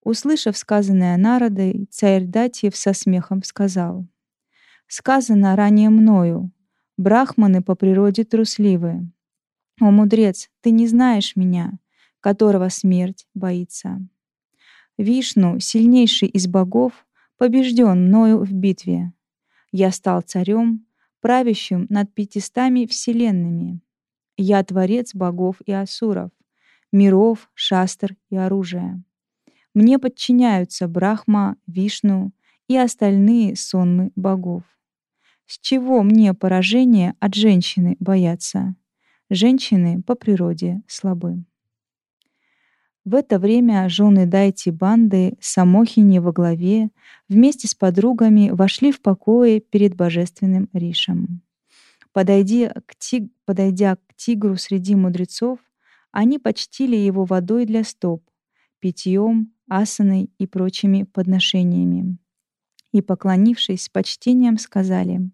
[0.03, 4.07] Услышав сказанное Народой, царь Датьев со смехом сказал,
[4.87, 6.51] «Сказано ранее мною,
[6.97, 9.09] брахманы по природе трусливы.
[9.79, 11.79] О, мудрец, ты не знаешь меня,
[12.19, 13.99] которого смерть боится.
[14.99, 19.13] Вишну, сильнейший из богов, побежден мною в битве.
[19.71, 20.85] Я стал царем,
[21.21, 23.81] правящим над пятистами вселенными.
[24.37, 26.31] Я творец богов и асуров,
[26.91, 29.03] миров, шастр и оружия.
[29.73, 32.33] Мне подчиняются Брахма, Вишну
[32.67, 34.63] и остальные сонмы богов.
[35.45, 38.75] С чего мне поражение от женщины бояться?
[39.29, 41.45] Женщины по природе слабы.
[43.03, 46.91] В это время жены Дайти банды Самохини во главе
[47.27, 51.41] вместе с подругами вошли в покои перед божественным Ришем.
[52.13, 53.31] Подойдя к, тиг...
[53.45, 55.57] Подойдя к тигру среди мудрецов,
[56.11, 58.23] они почтили его водой для стоп,
[58.79, 62.17] питьем, асаной и прочими подношениями.
[62.91, 65.31] И, поклонившись с почтением, сказали,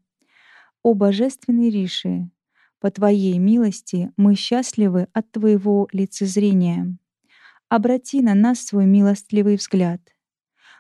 [0.84, 2.30] «О божественный Риши,
[2.80, 6.98] по Твоей милости мы счастливы от Твоего лицезрения.
[7.70, 10.02] Обрати на нас свой милостливый взгляд.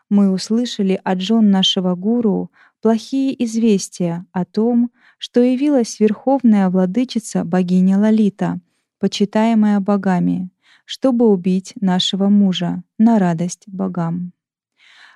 [0.09, 2.49] Мы услышали от жен нашего гуру
[2.81, 8.61] плохие известия о том, что явилась верховная владычица богиня Лалита,
[8.99, 10.49] почитаемая богами,
[10.85, 14.31] чтобы убить нашего мужа на радость богам.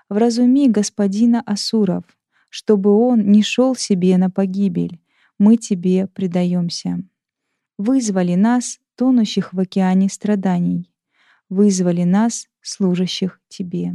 [0.10, 2.04] Вразуми господина Асуров,
[2.50, 5.00] чтобы он не шел себе на погибель,
[5.40, 7.02] мы тебе предаемся.
[7.78, 10.91] Вызвали нас, тонущих в океане страданий,
[11.52, 13.94] вызвали нас, служащих тебе.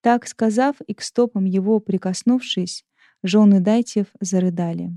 [0.00, 2.86] Так сказав и к стопам его прикоснувшись,
[3.22, 4.92] жены Дайтев зарыдали.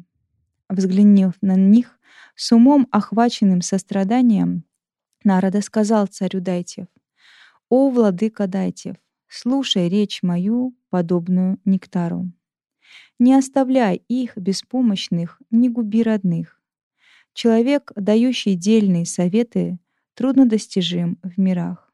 [0.69, 1.99] Взглянув на них,
[2.35, 4.63] с умом охваченным состраданием,
[5.23, 6.87] Народа сказал царю Дайтев,
[7.67, 8.95] «О, владыка Дайтев,
[9.27, 12.31] слушай речь мою, подобную нектару.
[13.17, 16.61] Не оставляй их, беспомощных, не губи родных.
[17.33, 19.79] Человек, дающий дельные советы,
[20.15, 21.93] труднодостижим в мирах.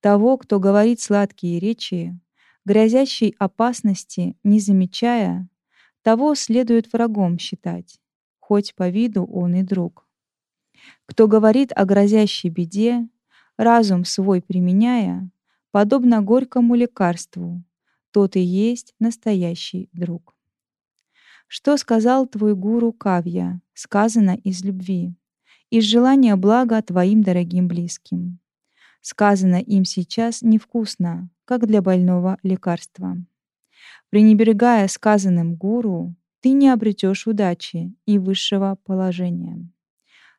[0.00, 2.18] Того, кто говорит сладкие речи,
[2.64, 5.48] грозящей опасности не замечая,
[6.02, 8.00] того следует врагом считать,
[8.40, 10.06] хоть по виду он и друг.
[11.06, 13.08] Кто говорит о грозящей беде,
[13.56, 15.30] разум свой применяя,
[15.70, 17.62] подобно горькому лекарству,
[18.10, 20.34] тот и есть настоящий друг.
[21.46, 25.14] Что сказал твой гуру Кавья, сказано из любви,
[25.72, 28.38] из желания блага твоим дорогим близким.
[29.00, 33.16] Сказано им сейчас невкусно, как для больного лекарства.
[34.10, 39.66] Пренебрегая сказанным гуру, ты не обретешь удачи и высшего положения.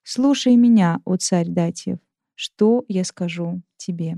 [0.03, 1.97] Слушай меня, о царь Датьев,
[2.35, 4.17] что я скажу тебе.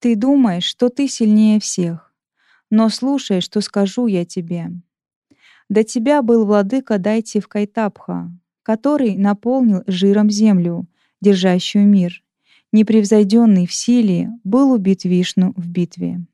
[0.00, 2.14] Ты думаешь, что ты сильнее всех,
[2.68, 4.66] но слушай, что скажу я тебе.
[5.70, 8.30] До тебя был владыка Дайтив Кайтапха,
[8.62, 10.86] который наполнил жиром землю,
[11.20, 12.22] держащую мир.
[12.72, 16.24] Непревзойденный в силе был убит Вишну в битве.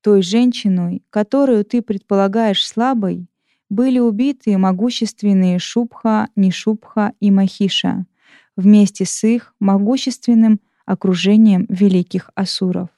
[0.00, 3.28] Той женщиной, которую ты предполагаешь слабой,
[3.70, 8.06] были убиты могущественные Шубха, Нишубха и Махиша
[8.56, 12.88] вместе с их могущественным окружением великих асуров.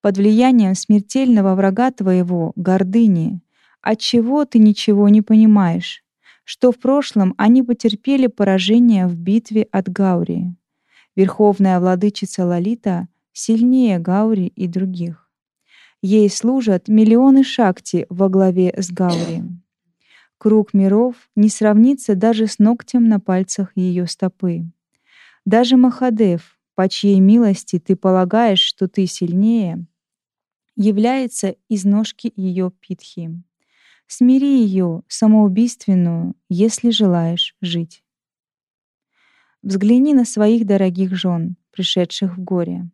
[0.00, 3.40] Под влиянием смертельного врага твоего, гордыни,
[3.82, 6.02] от чего ты ничего не понимаешь,
[6.48, 10.54] что в прошлом они потерпели поражение в битве от Гаури.
[11.14, 15.30] Верховная владычица Лалита сильнее Гаури и других.
[16.00, 19.42] Ей служат миллионы шакти во главе с Гаури.
[20.38, 24.64] Круг миров не сравнится даже с ногтем на пальцах ее стопы.
[25.44, 29.86] Даже Махадев, по чьей милости ты полагаешь, что ты сильнее,
[30.76, 33.42] является из ножки ее питхи.
[34.10, 38.02] Смири ее, самоубийственную, если желаешь жить.
[39.62, 42.90] Взгляни на своих дорогих жен, пришедших в горе.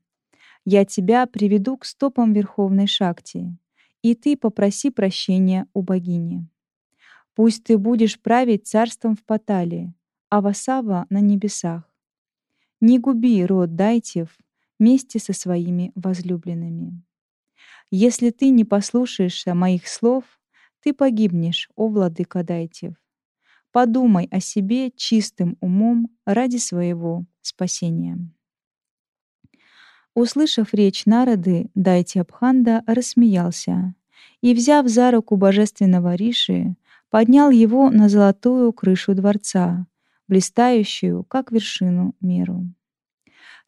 [0.65, 3.57] Я тебя приведу к стопам Верховной Шакти,
[4.03, 6.49] и ты попроси прощения у богини.
[7.37, 9.95] Пусть ты будешь править царством в Паталии,
[10.31, 11.89] а Васава на небесах.
[12.81, 14.37] Не губи род Дайтев
[14.81, 17.05] вместе со своими возлюбленными.
[17.93, 20.25] Если ты не послушаешься моих слов,
[20.85, 22.93] ты погибнешь, о владыка Дайтев.
[23.73, 28.19] Подумай о себе чистым умом ради своего спасения.
[30.15, 33.95] Услышав речь народы, Дайти Абханда рассмеялся
[34.43, 36.77] и, взяв за руку божественного Риши,
[37.09, 39.87] поднял его на золотую крышу дворца,
[40.29, 42.67] блистающую, как вершину меру.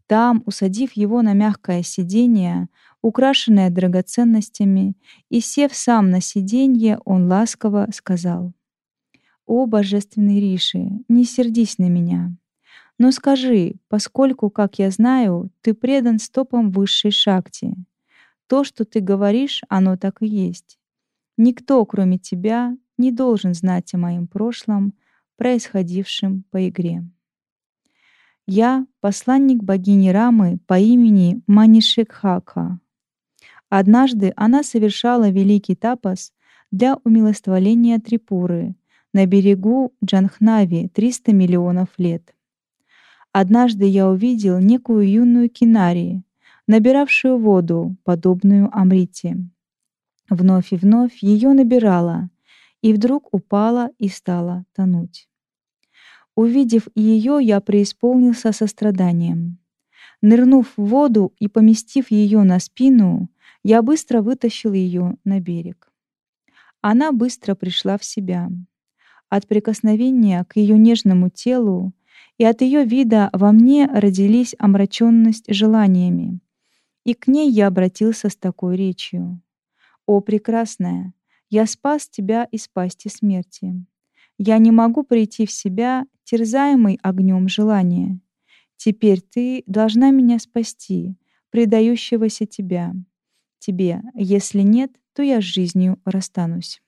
[0.06, 2.68] Там, усадив его на мягкое сиденье,
[3.02, 4.94] украшенное драгоценностями,
[5.30, 8.52] и сев сам на сиденье, он ласково сказал:
[9.46, 12.36] "О божественный Риши, не сердись на меня.
[12.98, 17.74] Но скажи, поскольку, как я знаю, ты предан стопам высшей шакти,
[18.46, 20.78] то, что ты говоришь, оно так и есть.
[21.36, 24.94] Никто, кроме тебя, не должен знать о моем прошлом,
[25.36, 27.04] происходившем по игре.
[28.48, 32.78] Я— посланник богини Рамы по имени Манишикхака.
[33.68, 36.32] Однажды она совершала великий тапас
[36.70, 38.76] для умилостволения Трипуры
[39.12, 42.36] на берегу Джанхнави 300 миллионов лет.
[43.32, 46.22] Однажды я увидел некую юную кинари,
[46.68, 49.38] набиравшую воду, подобную Амрите.
[50.30, 52.30] Вновь и вновь ее набирала,
[52.80, 55.28] и вдруг упала и стала тонуть.
[56.36, 59.58] Увидев ее, я преисполнился состраданием.
[60.20, 63.30] Нырнув в воду и поместив ее на спину,
[63.62, 65.90] я быстро вытащил ее на берег.
[66.82, 68.50] Она быстро пришла в себя.
[69.30, 71.94] От прикосновения к ее нежному телу
[72.36, 76.40] и от ее вида во мне родились омраченность желаниями.
[77.04, 79.40] И к ней я обратился с такой речью.
[80.04, 81.14] «О, прекрасная,
[81.48, 83.86] я спас тебя из пасти смерти.
[84.38, 88.20] Я не могу прийти в себя, терзаемый огнем желания.
[88.76, 91.16] Теперь ты должна меня спасти,
[91.50, 92.94] предающегося тебя.
[93.58, 96.82] Тебе, если нет, то я с жизнью расстанусь.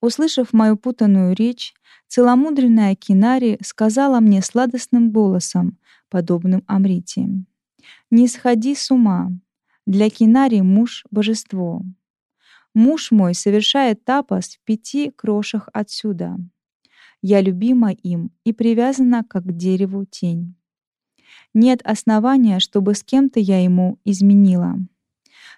[0.00, 1.74] Услышав мою путанную речь,
[2.08, 5.78] целомудренная Кинари сказала мне сладостным голосом,
[6.10, 7.28] подобным Амрите:
[8.10, 9.30] "Не сходи с ума.
[9.86, 11.82] Для Кинари муж божество.
[12.74, 16.38] Муж мой совершает тапас в пяти крошах отсюда.
[17.20, 20.54] Я любима им и привязана как к дереву тень.
[21.54, 24.76] Нет основания, чтобы с кем-то я ему изменила.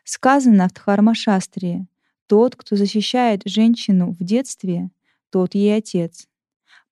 [0.02, 1.86] Сказано в Дхармашастре,
[2.26, 4.90] тот, кто защищает женщину в детстве,
[5.30, 6.26] тот ей отец.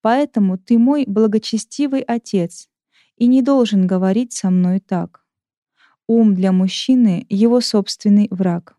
[0.00, 2.68] Поэтому ты мой благочестивый отец
[3.16, 5.24] и не должен говорить со мной так.
[6.06, 8.76] Ум для мужчины— его собственный враг.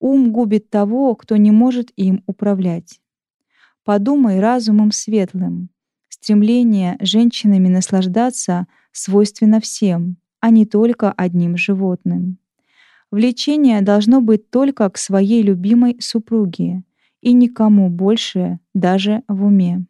[0.00, 3.00] Ум губит того, кто не может им управлять.
[3.84, 5.70] Подумай разумом светлым.
[6.08, 12.38] Стремление женщинами наслаждаться свойственно всем, а не только одним животным.
[13.10, 16.84] Влечение должно быть только к своей любимой супруге
[17.20, 19.86] и никому больше даже в уме.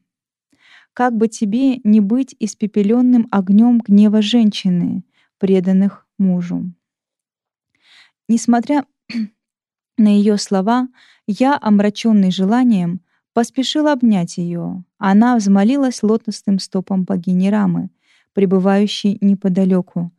[0.94, 5.04] Как бы тебе не быть испепеленным огнем гнева женщины,
[5.38, 6.72] преданных мужу.
[8.28, 8.84] Несмотря
[9.98, 10.88] на ее слова
[11.26, 13.00] я, омраченный желанием,
[13.32, 14.84] поспешил обнять ее.
[14.98, 17.90] Она взмолилась лотосным стопом богини Рамы,
[18.32, 20.10] пребывающей неподалеку.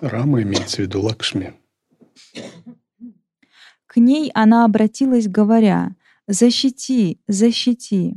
[0.00, 1.54] Рама имеется в виду Лакшми.
[3.86, 5.94] К ней она обратилась, говоря,
[6.28, 8.14] «Защити, защити».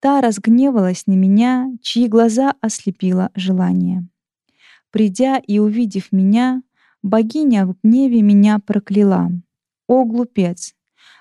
[0.00, 4.06] Та разгневалась на меня, чьи глаза ослепило желание.
[4.90, 6.62] Придя и увидев меня,
[7.02, 9.30] богиня в гневе меня прокляла.
[9.88, 10.76] О, глупец!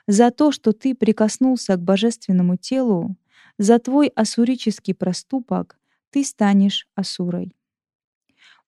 [0.07, 3.15] За то, что ты прикоснулся к божественному телу,
[3.57, 5.79] за твой асурический проступок
[6.11, 7.55] ты станешь асурой.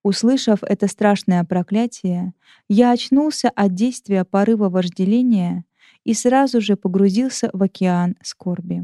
[0.01, 2.33] Услышав это страшное проклятие,
[2.69, 5.65] я очнулся от действия порыва вожделения
[6.05, 8.83] и сразу же погрузился в океан скорби.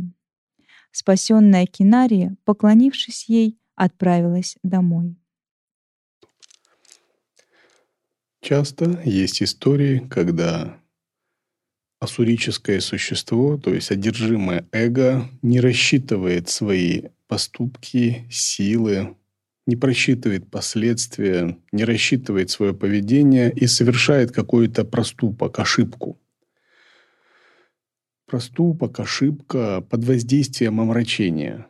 [0.92, 5.16] Спасенная Кинария, поклонившись ей, отправилась домой.
[8.42, 10.78] Часто есть истории, когда
[12.00, 19.16] асурическое существо, то есть одержимое эго, не рассчитывает свои поступки, силы,
[19.66, 26.20] не просчитывает последствия, не рассчитывает свое поведение и совершает какой-то проступок, ошибку.
[28.28, 31.68] Проступок, ошибка под воздействием омрачения.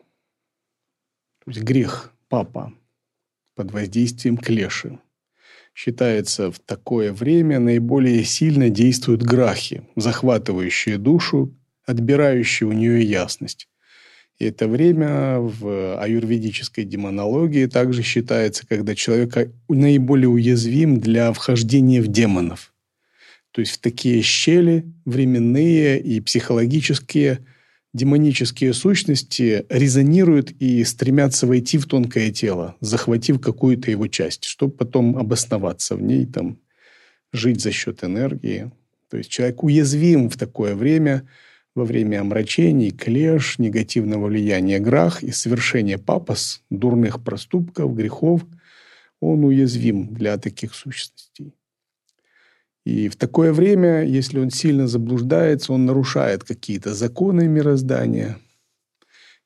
[1.43, 2.73] То есть грех папа
[3.55, 4.99] под воздействием клеши
[5.76, 11.53] считается в такое время наиболее сильно действуют грахи, захватывающие душу,
[11.86, 13.67] отбирающие у нее ясность.
[14.39, 22.07] И это время в аюрведической демонологии также считается, когда человек наиболее уязвим для вхождения в
[22.07, 22.73] демонов.
[23.51, 27.45] То есть в такие щели временные и психологические–
[27.95, 35.17] демонические сущности резонируют и стремятся войти в тонкое тело, захватив какую-то его часть, чтобы потом
[35.17, 36.59] обосноваться в ней, там,
[37.31, 38.69] жить за счет энергии.
[39.09, 41.25] То есть человек уязвим в такое время,
[41.73, 48.45] во время омрачений, клеш, негативного влияния грах и совершения папас, дурных проступков, грехов.
[49.21, 51.53] он уязвим для таких сущностей.
[52.86, 58.38] И в такое время, если он сильно заблуждается, он нарушает какие-то законы мироздания.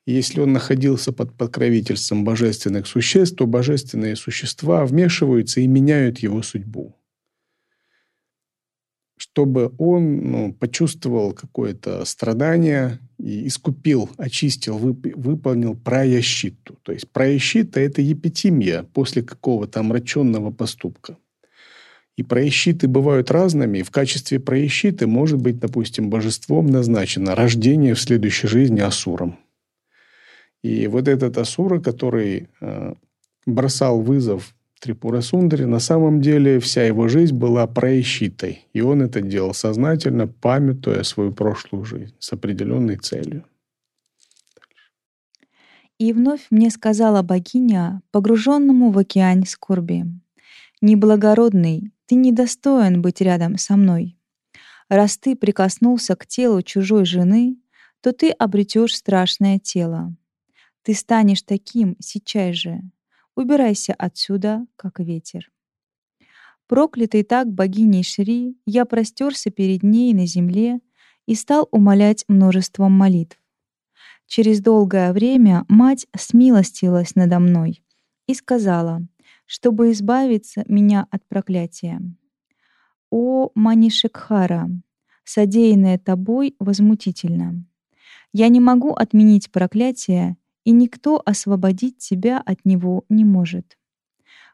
[0.06, 7.00] Если он находился под покровительством божественных существ, то божественные существа вмешиваются и меняют его судьбу
[9.20, 16.80] чтобы он ну, почувствовал какое-то страдание и искупил, очистил, вып- выполнил праящиту.
[16.84, 21.18] То есть праящита– это епитимия после какого-то омраченного поступка.
[22.20, 23.82] И праящиты бывают разными.
[23.82, 29.40] В качестве праящиты может быть, допустим, божеством назначено рождение в следующей жизни асуром.
[30.62, 32.94] И вот этот асура, который э,
[33.46, 39.22] бросал вызов Трипура Сундари, на самом деле вся его жизнь была проищитой, и он это
[39.22, 43.46] делал сознательно, памятуя свою прошлую жизнь с определенной целью.
[45.98, 50.04] И вновь мне сказала богиня, погруженному в океан скорби,
[50.82, 54.18] «Неблагородный, ты недостоин быть рядом со мной.
[54.90, 57.58] Раз ты прикоснулся к телу чужой жены,
[58.02, 60.16] то ты обретешь страшное тело.
[60.82, 62.82] Ты станешь таким сейчас же,
[63.40, 65.50] Убирайся отсюда, как ветер.
[66.68, 70.82] Проклятый так богиней Шри, я простерся перед ней на земле
[71.26, 73.42] и стал умолять множеством молитв.
[74.28, 77.82] Через долгое время мать смилостилась надо мной
[78.28, 79.08] и сказала,
[79.50, 82.00] чтобы избавиться меня от проклятия.
[83.10, 84.70] «О, Манишекхара,
[85.24, 87.66] содеянное тобой возмутительно.
[88.32, 93.80] Я не могу отменить проклятие и никто освободить тебя от него не может.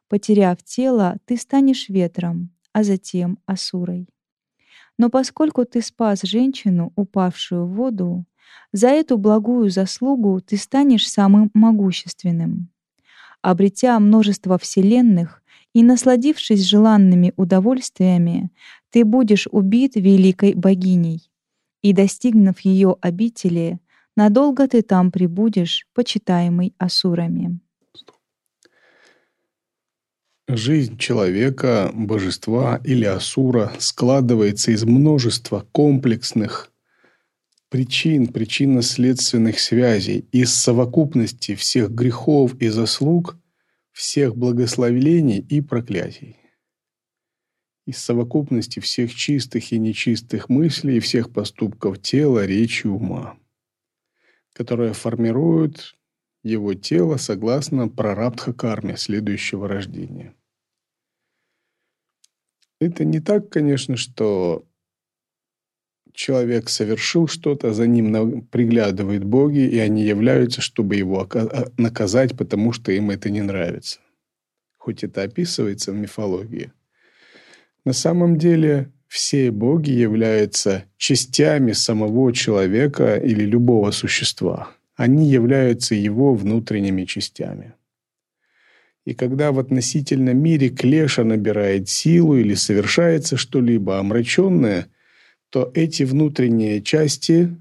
[0.07, 4.07] Потеряв тело, ты станешь ветром, а затем асурой.
[4.97, 8.25] Но поскольку ты спас женщину, упавшую в воду,
[8.71, 12.69] за эту благую заслугу ты станешь самым могущественным.
[13.45, 18.49] Обретя множество вселенных и насладившись желанными удовольствиями,
[18.89, 21.29] ты будешь убит великой богиней,
[21.83, 23.77] и, достигнув ее обители,
[24.15, 27.59] надолго ты там пребудешь, почитаемый асурами.
[30.47, 36.71] Жизнь человека, божества или асура складывается из множества комплексных
[37.69, 43.37] причин, причинно-следственных связей, из совокупности всех грехов и заслуг,
[43.91, 46.37] всех благословений и проклятий,
[47.85, 53.37] из совокупности всех чистых и нечистых мыслей и всех поступков тела, речи, ума
[54.55, 55.95] которая формирует
[56.41, 60.33] его тело согласно прарабдха-карме следующего рождения.
[62.79, 64.65] Это не так, конечно, что
[66.15, 72.71] человек совершил что-то, за ним приглядывают боги, и они являются, чтобы его а, наказать, потому
[72.71, 73.99] что им это не нравится.
[74.77, 76.71] Хоть это описывается в мифологии.
[77.83, 84.69] На самом деле все боги являются частями самого человека или любого существа.
[84.95, 87.73] Они являются его внутренними частями.
[89.05, 94.87] И когда в относительном мире клеша набирает силу или совершается что-либо омраченное,
[95.55, 97.55] то эти внутренние части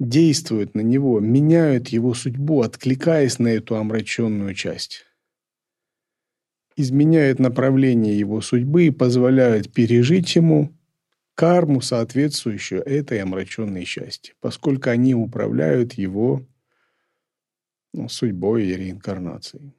[0.00, 5.04] действуют на него, меняют его судьбу, откликаясь на эту омраченную часть
[6.74, 10.76] изменяют направление его судьбы и позволяют пережить ему
[11.36, 16.44] карму, соответствующую этой омраченной счастье, поскольку они управляют его
[17.94, 19.72] ну, судьбой и реинкарнацией.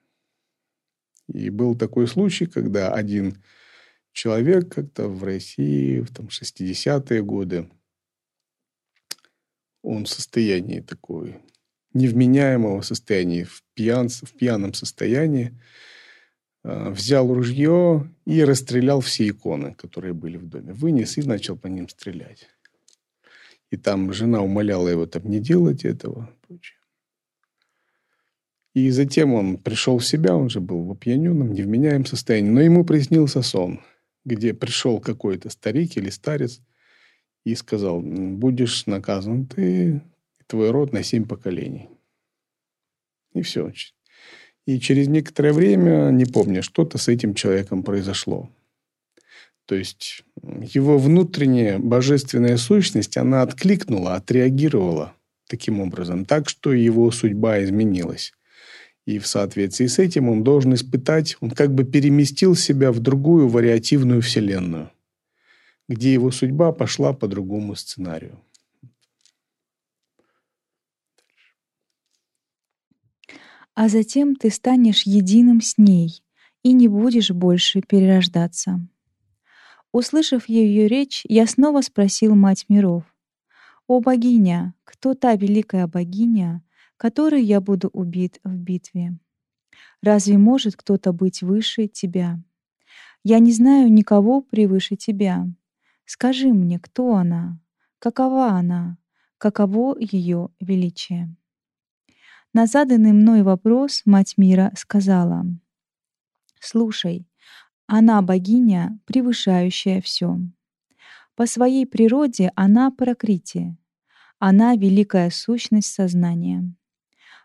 [1.28, 3.44] И был такой случай, когда один
[4.14, 7.70] человек как-то в России в там, 60-е годы,
[9.82, 11.38] он в состоянии такой
[11.94, 15.58] невменяемого состояния, в, пьян, в пьяном состоянии,
[16.64, 20.74] Э, взял ружье и расстрелял все иконы, которые были в доме.
[20.74, 22.48] Вынес и начал по ним стрелять.
[23.72, 26.30] И там жена умоляла его там не делать этого.
[28.74, 32.50] И затем он пришел в себя, он же был в опьяненном, невменяемом состоянии.
[32.50, 33.82] Но ему приснился сон,
[34.26, 36.62] где пришел какой-то старик или старец
[37.46, 40.02] и сказал, будешь наказан ты
[40.40, 41.90] и твой род на семь поколений.
[43.34, 43.72] И все.
[44.66, 48.50] И через некоторое время, не помню, что-то с этим человеком произошло.
[49.66, 55.16] То есть его внутренняя божественная сущность, она откликнула, отреагировала
[55.48, 58.34] таким образом, так что его судьба изменилась.
[59.10, 63.48] И в соответствии с этим он должен испытать, он как бы переместил себя в другую
[63.48, 64.92] вариативную вселенную,
[65.88, 68.40] где его судьба пошла по другому сценарию.
[73.74, 76.22] а затем ты станешь единым с ней
[76.64, 78.86] и не будешь больше перерождаться.
[79.94, 83.04] Услышав ее речь, я снова спросил Мать миров,
[83.88, 86.62] «О богиня, кто та великая богиня,
[87.00, 89.18] которой я буду убит в битве?
[90.02, 92.44] Разве может кто-то быть выше тебя?
[93.24, 95.48] Я не знаю никого превыше тебя.
[96.06, 97.58] Скажи мне, кто она,
[98.00, 98.98] какова она,
[99.38, 101.34] каково ее величие?»
[102.52, 105.46] На заданный мной вопрос Мать Мира сказала,
[106.60, 107.28] «Слушай,
[107.88, 110.38] она богиня, превышающая все.
[111.36, 113.78] По своей природе она прокрити,
[114.38, 116.76] она великая сущность сознания.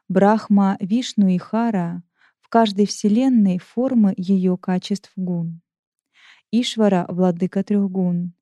[0.09, 2.02] Брахма, Вишну и Хара
[2.40, 5.62] в каждой вселенной формы ее качеств гун.
[6.50, 8.34] Ишвара, владыка трех гун,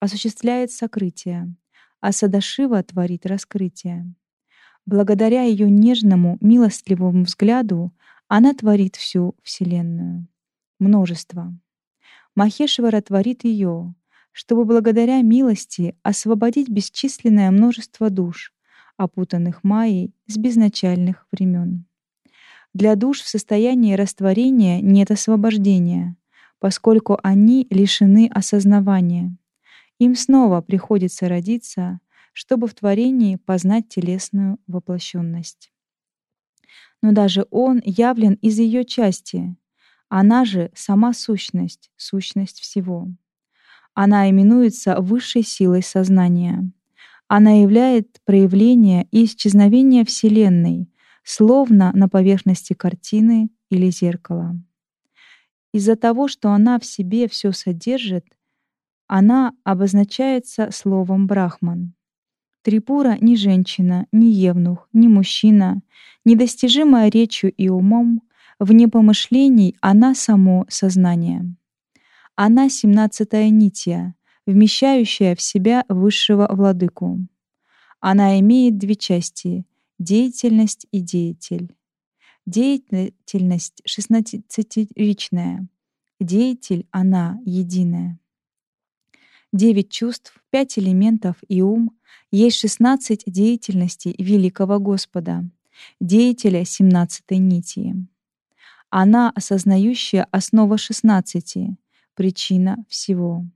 [0.00, 1.54] осуществляет сокрытие,
[2.00, 4.12] а Садашива творит раскрытие.
[4.86, 7.94] Благодаря ее нежному, милостливому взгляду
[8.28, 10.26] она творит всю Вселенную.
[10.78, 11.56] Множество.
[12.34, 13.94] Махешвара творит ее,
[14.32, 18.52] чтобы благодаря милости освободить бесчисленное множество душ,
[18.96, 21.86] опутанных Майей с безначальных времен.
[22.72, 26.16] Для душ в состоянии растворения нет освобождения,
[26.58, 29.36] поскольку они лишены осознавания.
[29.98, 32.00] Им снова приходится родиться
[32.34, 35.72] чтобы в творении познать телесную воплощенность.
[37.00, 39.56] Но даже он явлен из ее части.
[40.08, 43.08] Она же сама сущность, сущность всего.
[43.94, 46.70] Она именуется высшей силой сознания.
[47.28, 50.88] Она являет проявление и исчезновение Вселенной,
[51.22, 54.60] словно на поверхности картины или зеркала.
[55.72, 58.26] Из-за того, что она в себе все содержит,
[59.06, 61.94] она обозначается словом «брахман».
[62.62, 65.82] Трипура ни женщина, ни евнух, ни мужчина,
[66.24, 68.22] недостижимая речью и умом,
[68.58, 71.54] вне помышлений она само сознание.
[72.36, 74.14] Она семнадцатая нитья,
[74.46, 77.18] вмещающая в себя высшего владыку.
[78.00, 79.64] Она имеет две части—
[79.98, 81.74] деятельность и деятель.
[82.46, 85.66] Деятельность шестнадцатиричная,
[86.20, 88.18] деятель— она единая.
[89.52, 91.96] Девять чувств, пять элементов и ум—
[92.30, 95.48] есть 16 деятельностей великого Господа,
[96.00, 97.94] деятеля 17 нити.
[98.90, 101.78] Она осознающая основа 16,
[102.14, 103.46] причина всего.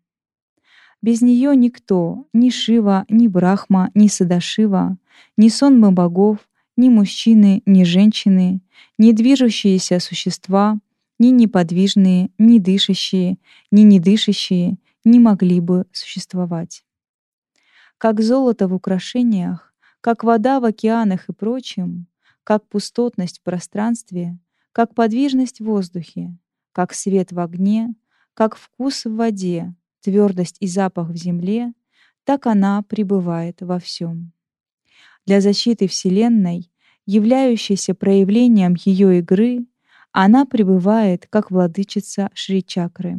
[1.01, 4.99] Без нее никто, ни Шива, ни Брахма, ни Садашива,
[5.37, 6.39] ни сонмы богов,
[6.77, 8.61] ни мужчины, ни женщины,
[8.99, 10.79] ни движущиеся существа,
[11.19, 13.39] ни неподвижные, ни дышащие,
[13.71, 16.85] ни недышащие не могли бы существовать.
[17.97, 22.07] Как золото в украшениях, как вода в океанах и прочем,
[22.45, 24.39] как пустотность в пространстве,
[24.73, 26.37] как подвижность в воздухе,
[26.73, 27.95] как свет в огне,
[28.35, 31.73] как вкус в воде, твердость и запах в земле,
[32.25, 34.33] так она пребывает во всем.
[35.27, 36.71] Для защиты Вселенной,
[37.07, 39.67] являющейся проявлением ее игры,
[40.13, 43.19] она пребывает как владычица Шри-чакры.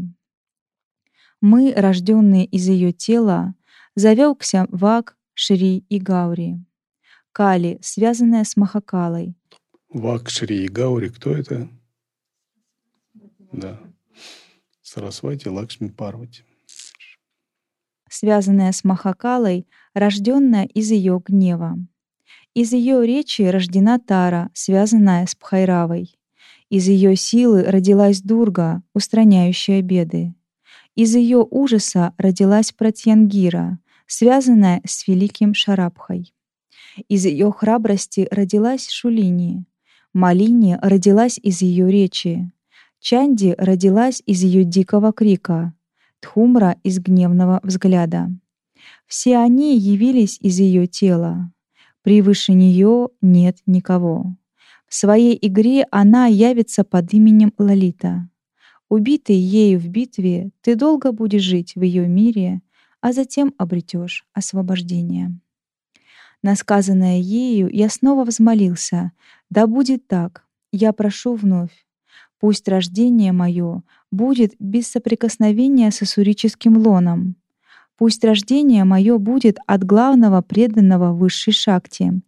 [1.42, 3.56] Мы, рожденные из ее тела,
[3.96, 6.64] завелся Ваг, Шри и Гаури.
[7.32, 9.36] Кали, связанная с Махакалой.
[9.90, 11.70] Ваг, Шри и Гаури, кто это?
[13.52, 13.80] Да.
[14.82, 16.44] Сарасвати, Лакшми, Парвати.
[18.10, 21.78] Связанная с Махакалой, рожденная из ее гнева.
[22.54, 26.18] Из ее речи рождена Тара, связанная с Пхайравой.
[26.70, 30.34] Из ее силы родилась Дурга, устраняющая беды.
[30.96, 36.34] Из ее ужаса родилась Пратьянгира, связанная с великим Шарабхой.
[37.08, 39.66] Из ее храбрости родилась Шулини.
[40.14, 42.52] Малини родилась из ее речи.
[43.00, 45.74] Чанди родилась из ее дикого крика.
[46.20, 48.30] Тхумра— из гневного взгляда.
[49.08, 51.52] Все они явились из ее тела.
[52.02, 54.36] Превыше нее нет никого.
[54.88, 58.30] В своей игре она явится под именем Лалита.
[58.90, 62.62] Убитый ею в битве, ты долго будешь жить в ее мире
[63.02, 65.40] а затем обретешь освобождение.
[66.42, 69.12] На сказанное ею я снова взмолился,
[69.50, 71.86] да будет так, я прошу вновь.
[72.40, 77.36] Пусть рождение мое будет без соприкосновения с ассурическим лоном.
[77.98, 82.22] Пусть рождение мое будет от главного преданного высшей шакти,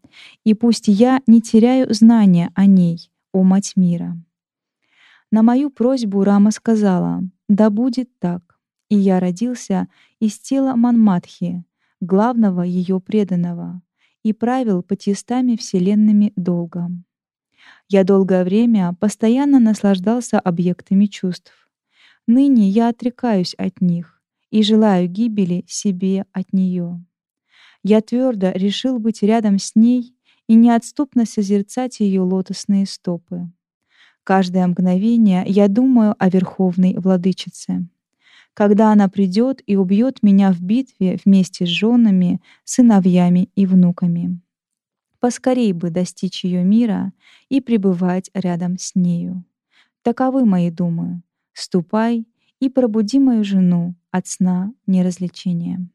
[0.44, 4.18] и пусть я не теряю знания о ней, о мать мира.
[5.32, 8.52] На мою просьбу Рама сказала: "Да будет так"
[8.92, 9.88] и я родился
[10.20, 11.64] из тела Манматхи,
[12.02, 13.82] главного ее преданного,
[14.22, 17.06] и правил пятистами вселенными долгом.
[17.88, 21.54] Я долгое время постоянно наслаждался объектами чувств.
[22.28, 27.04] Ныне я отрекаюсь от них и желаю гибели себе от нее.
[27.84, 30.16] Я твердо решил быть рядом с ней
[30.48, 33.50] и неотступно созерцать ее лотосные стопы.
[34.24, 37.88] Каждое мгновение я думаю о Верховной Владычице.
[38.54, 44.40] Когда она придет и убьет меня в битве вместе с женами, сыновьями и внуками.
[45.22, 47.14] Поскорей бы достичь ее мира
[47.48, 49.46] и пребывать рядом с нею.
[50.02, 51.22] Таковы мои думы.
[51.54, 52.26] Ступай
[52.60, 55.88] и пробуди мою жену от сна неразличения.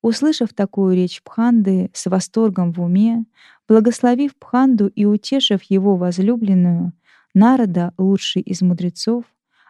[0.00, 3.26] Услышав такую речь Пханды с восторгом в уме,
[3.68, 6.94] благословив Пханду и утешив его возлюбленную,
[7.34, 9.24] Нарада, лучший из мудрецов,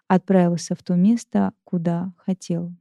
[0.07, 2.73] отправился в то место, куда хотел.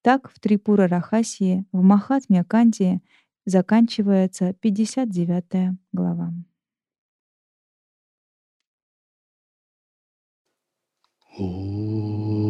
[0.00, 3.02] Так в Трипура Рахасии, в Махатме Канте
[3.46, 6.32] заканчивается 59 глава.
[11.38, 12.43] Ooh.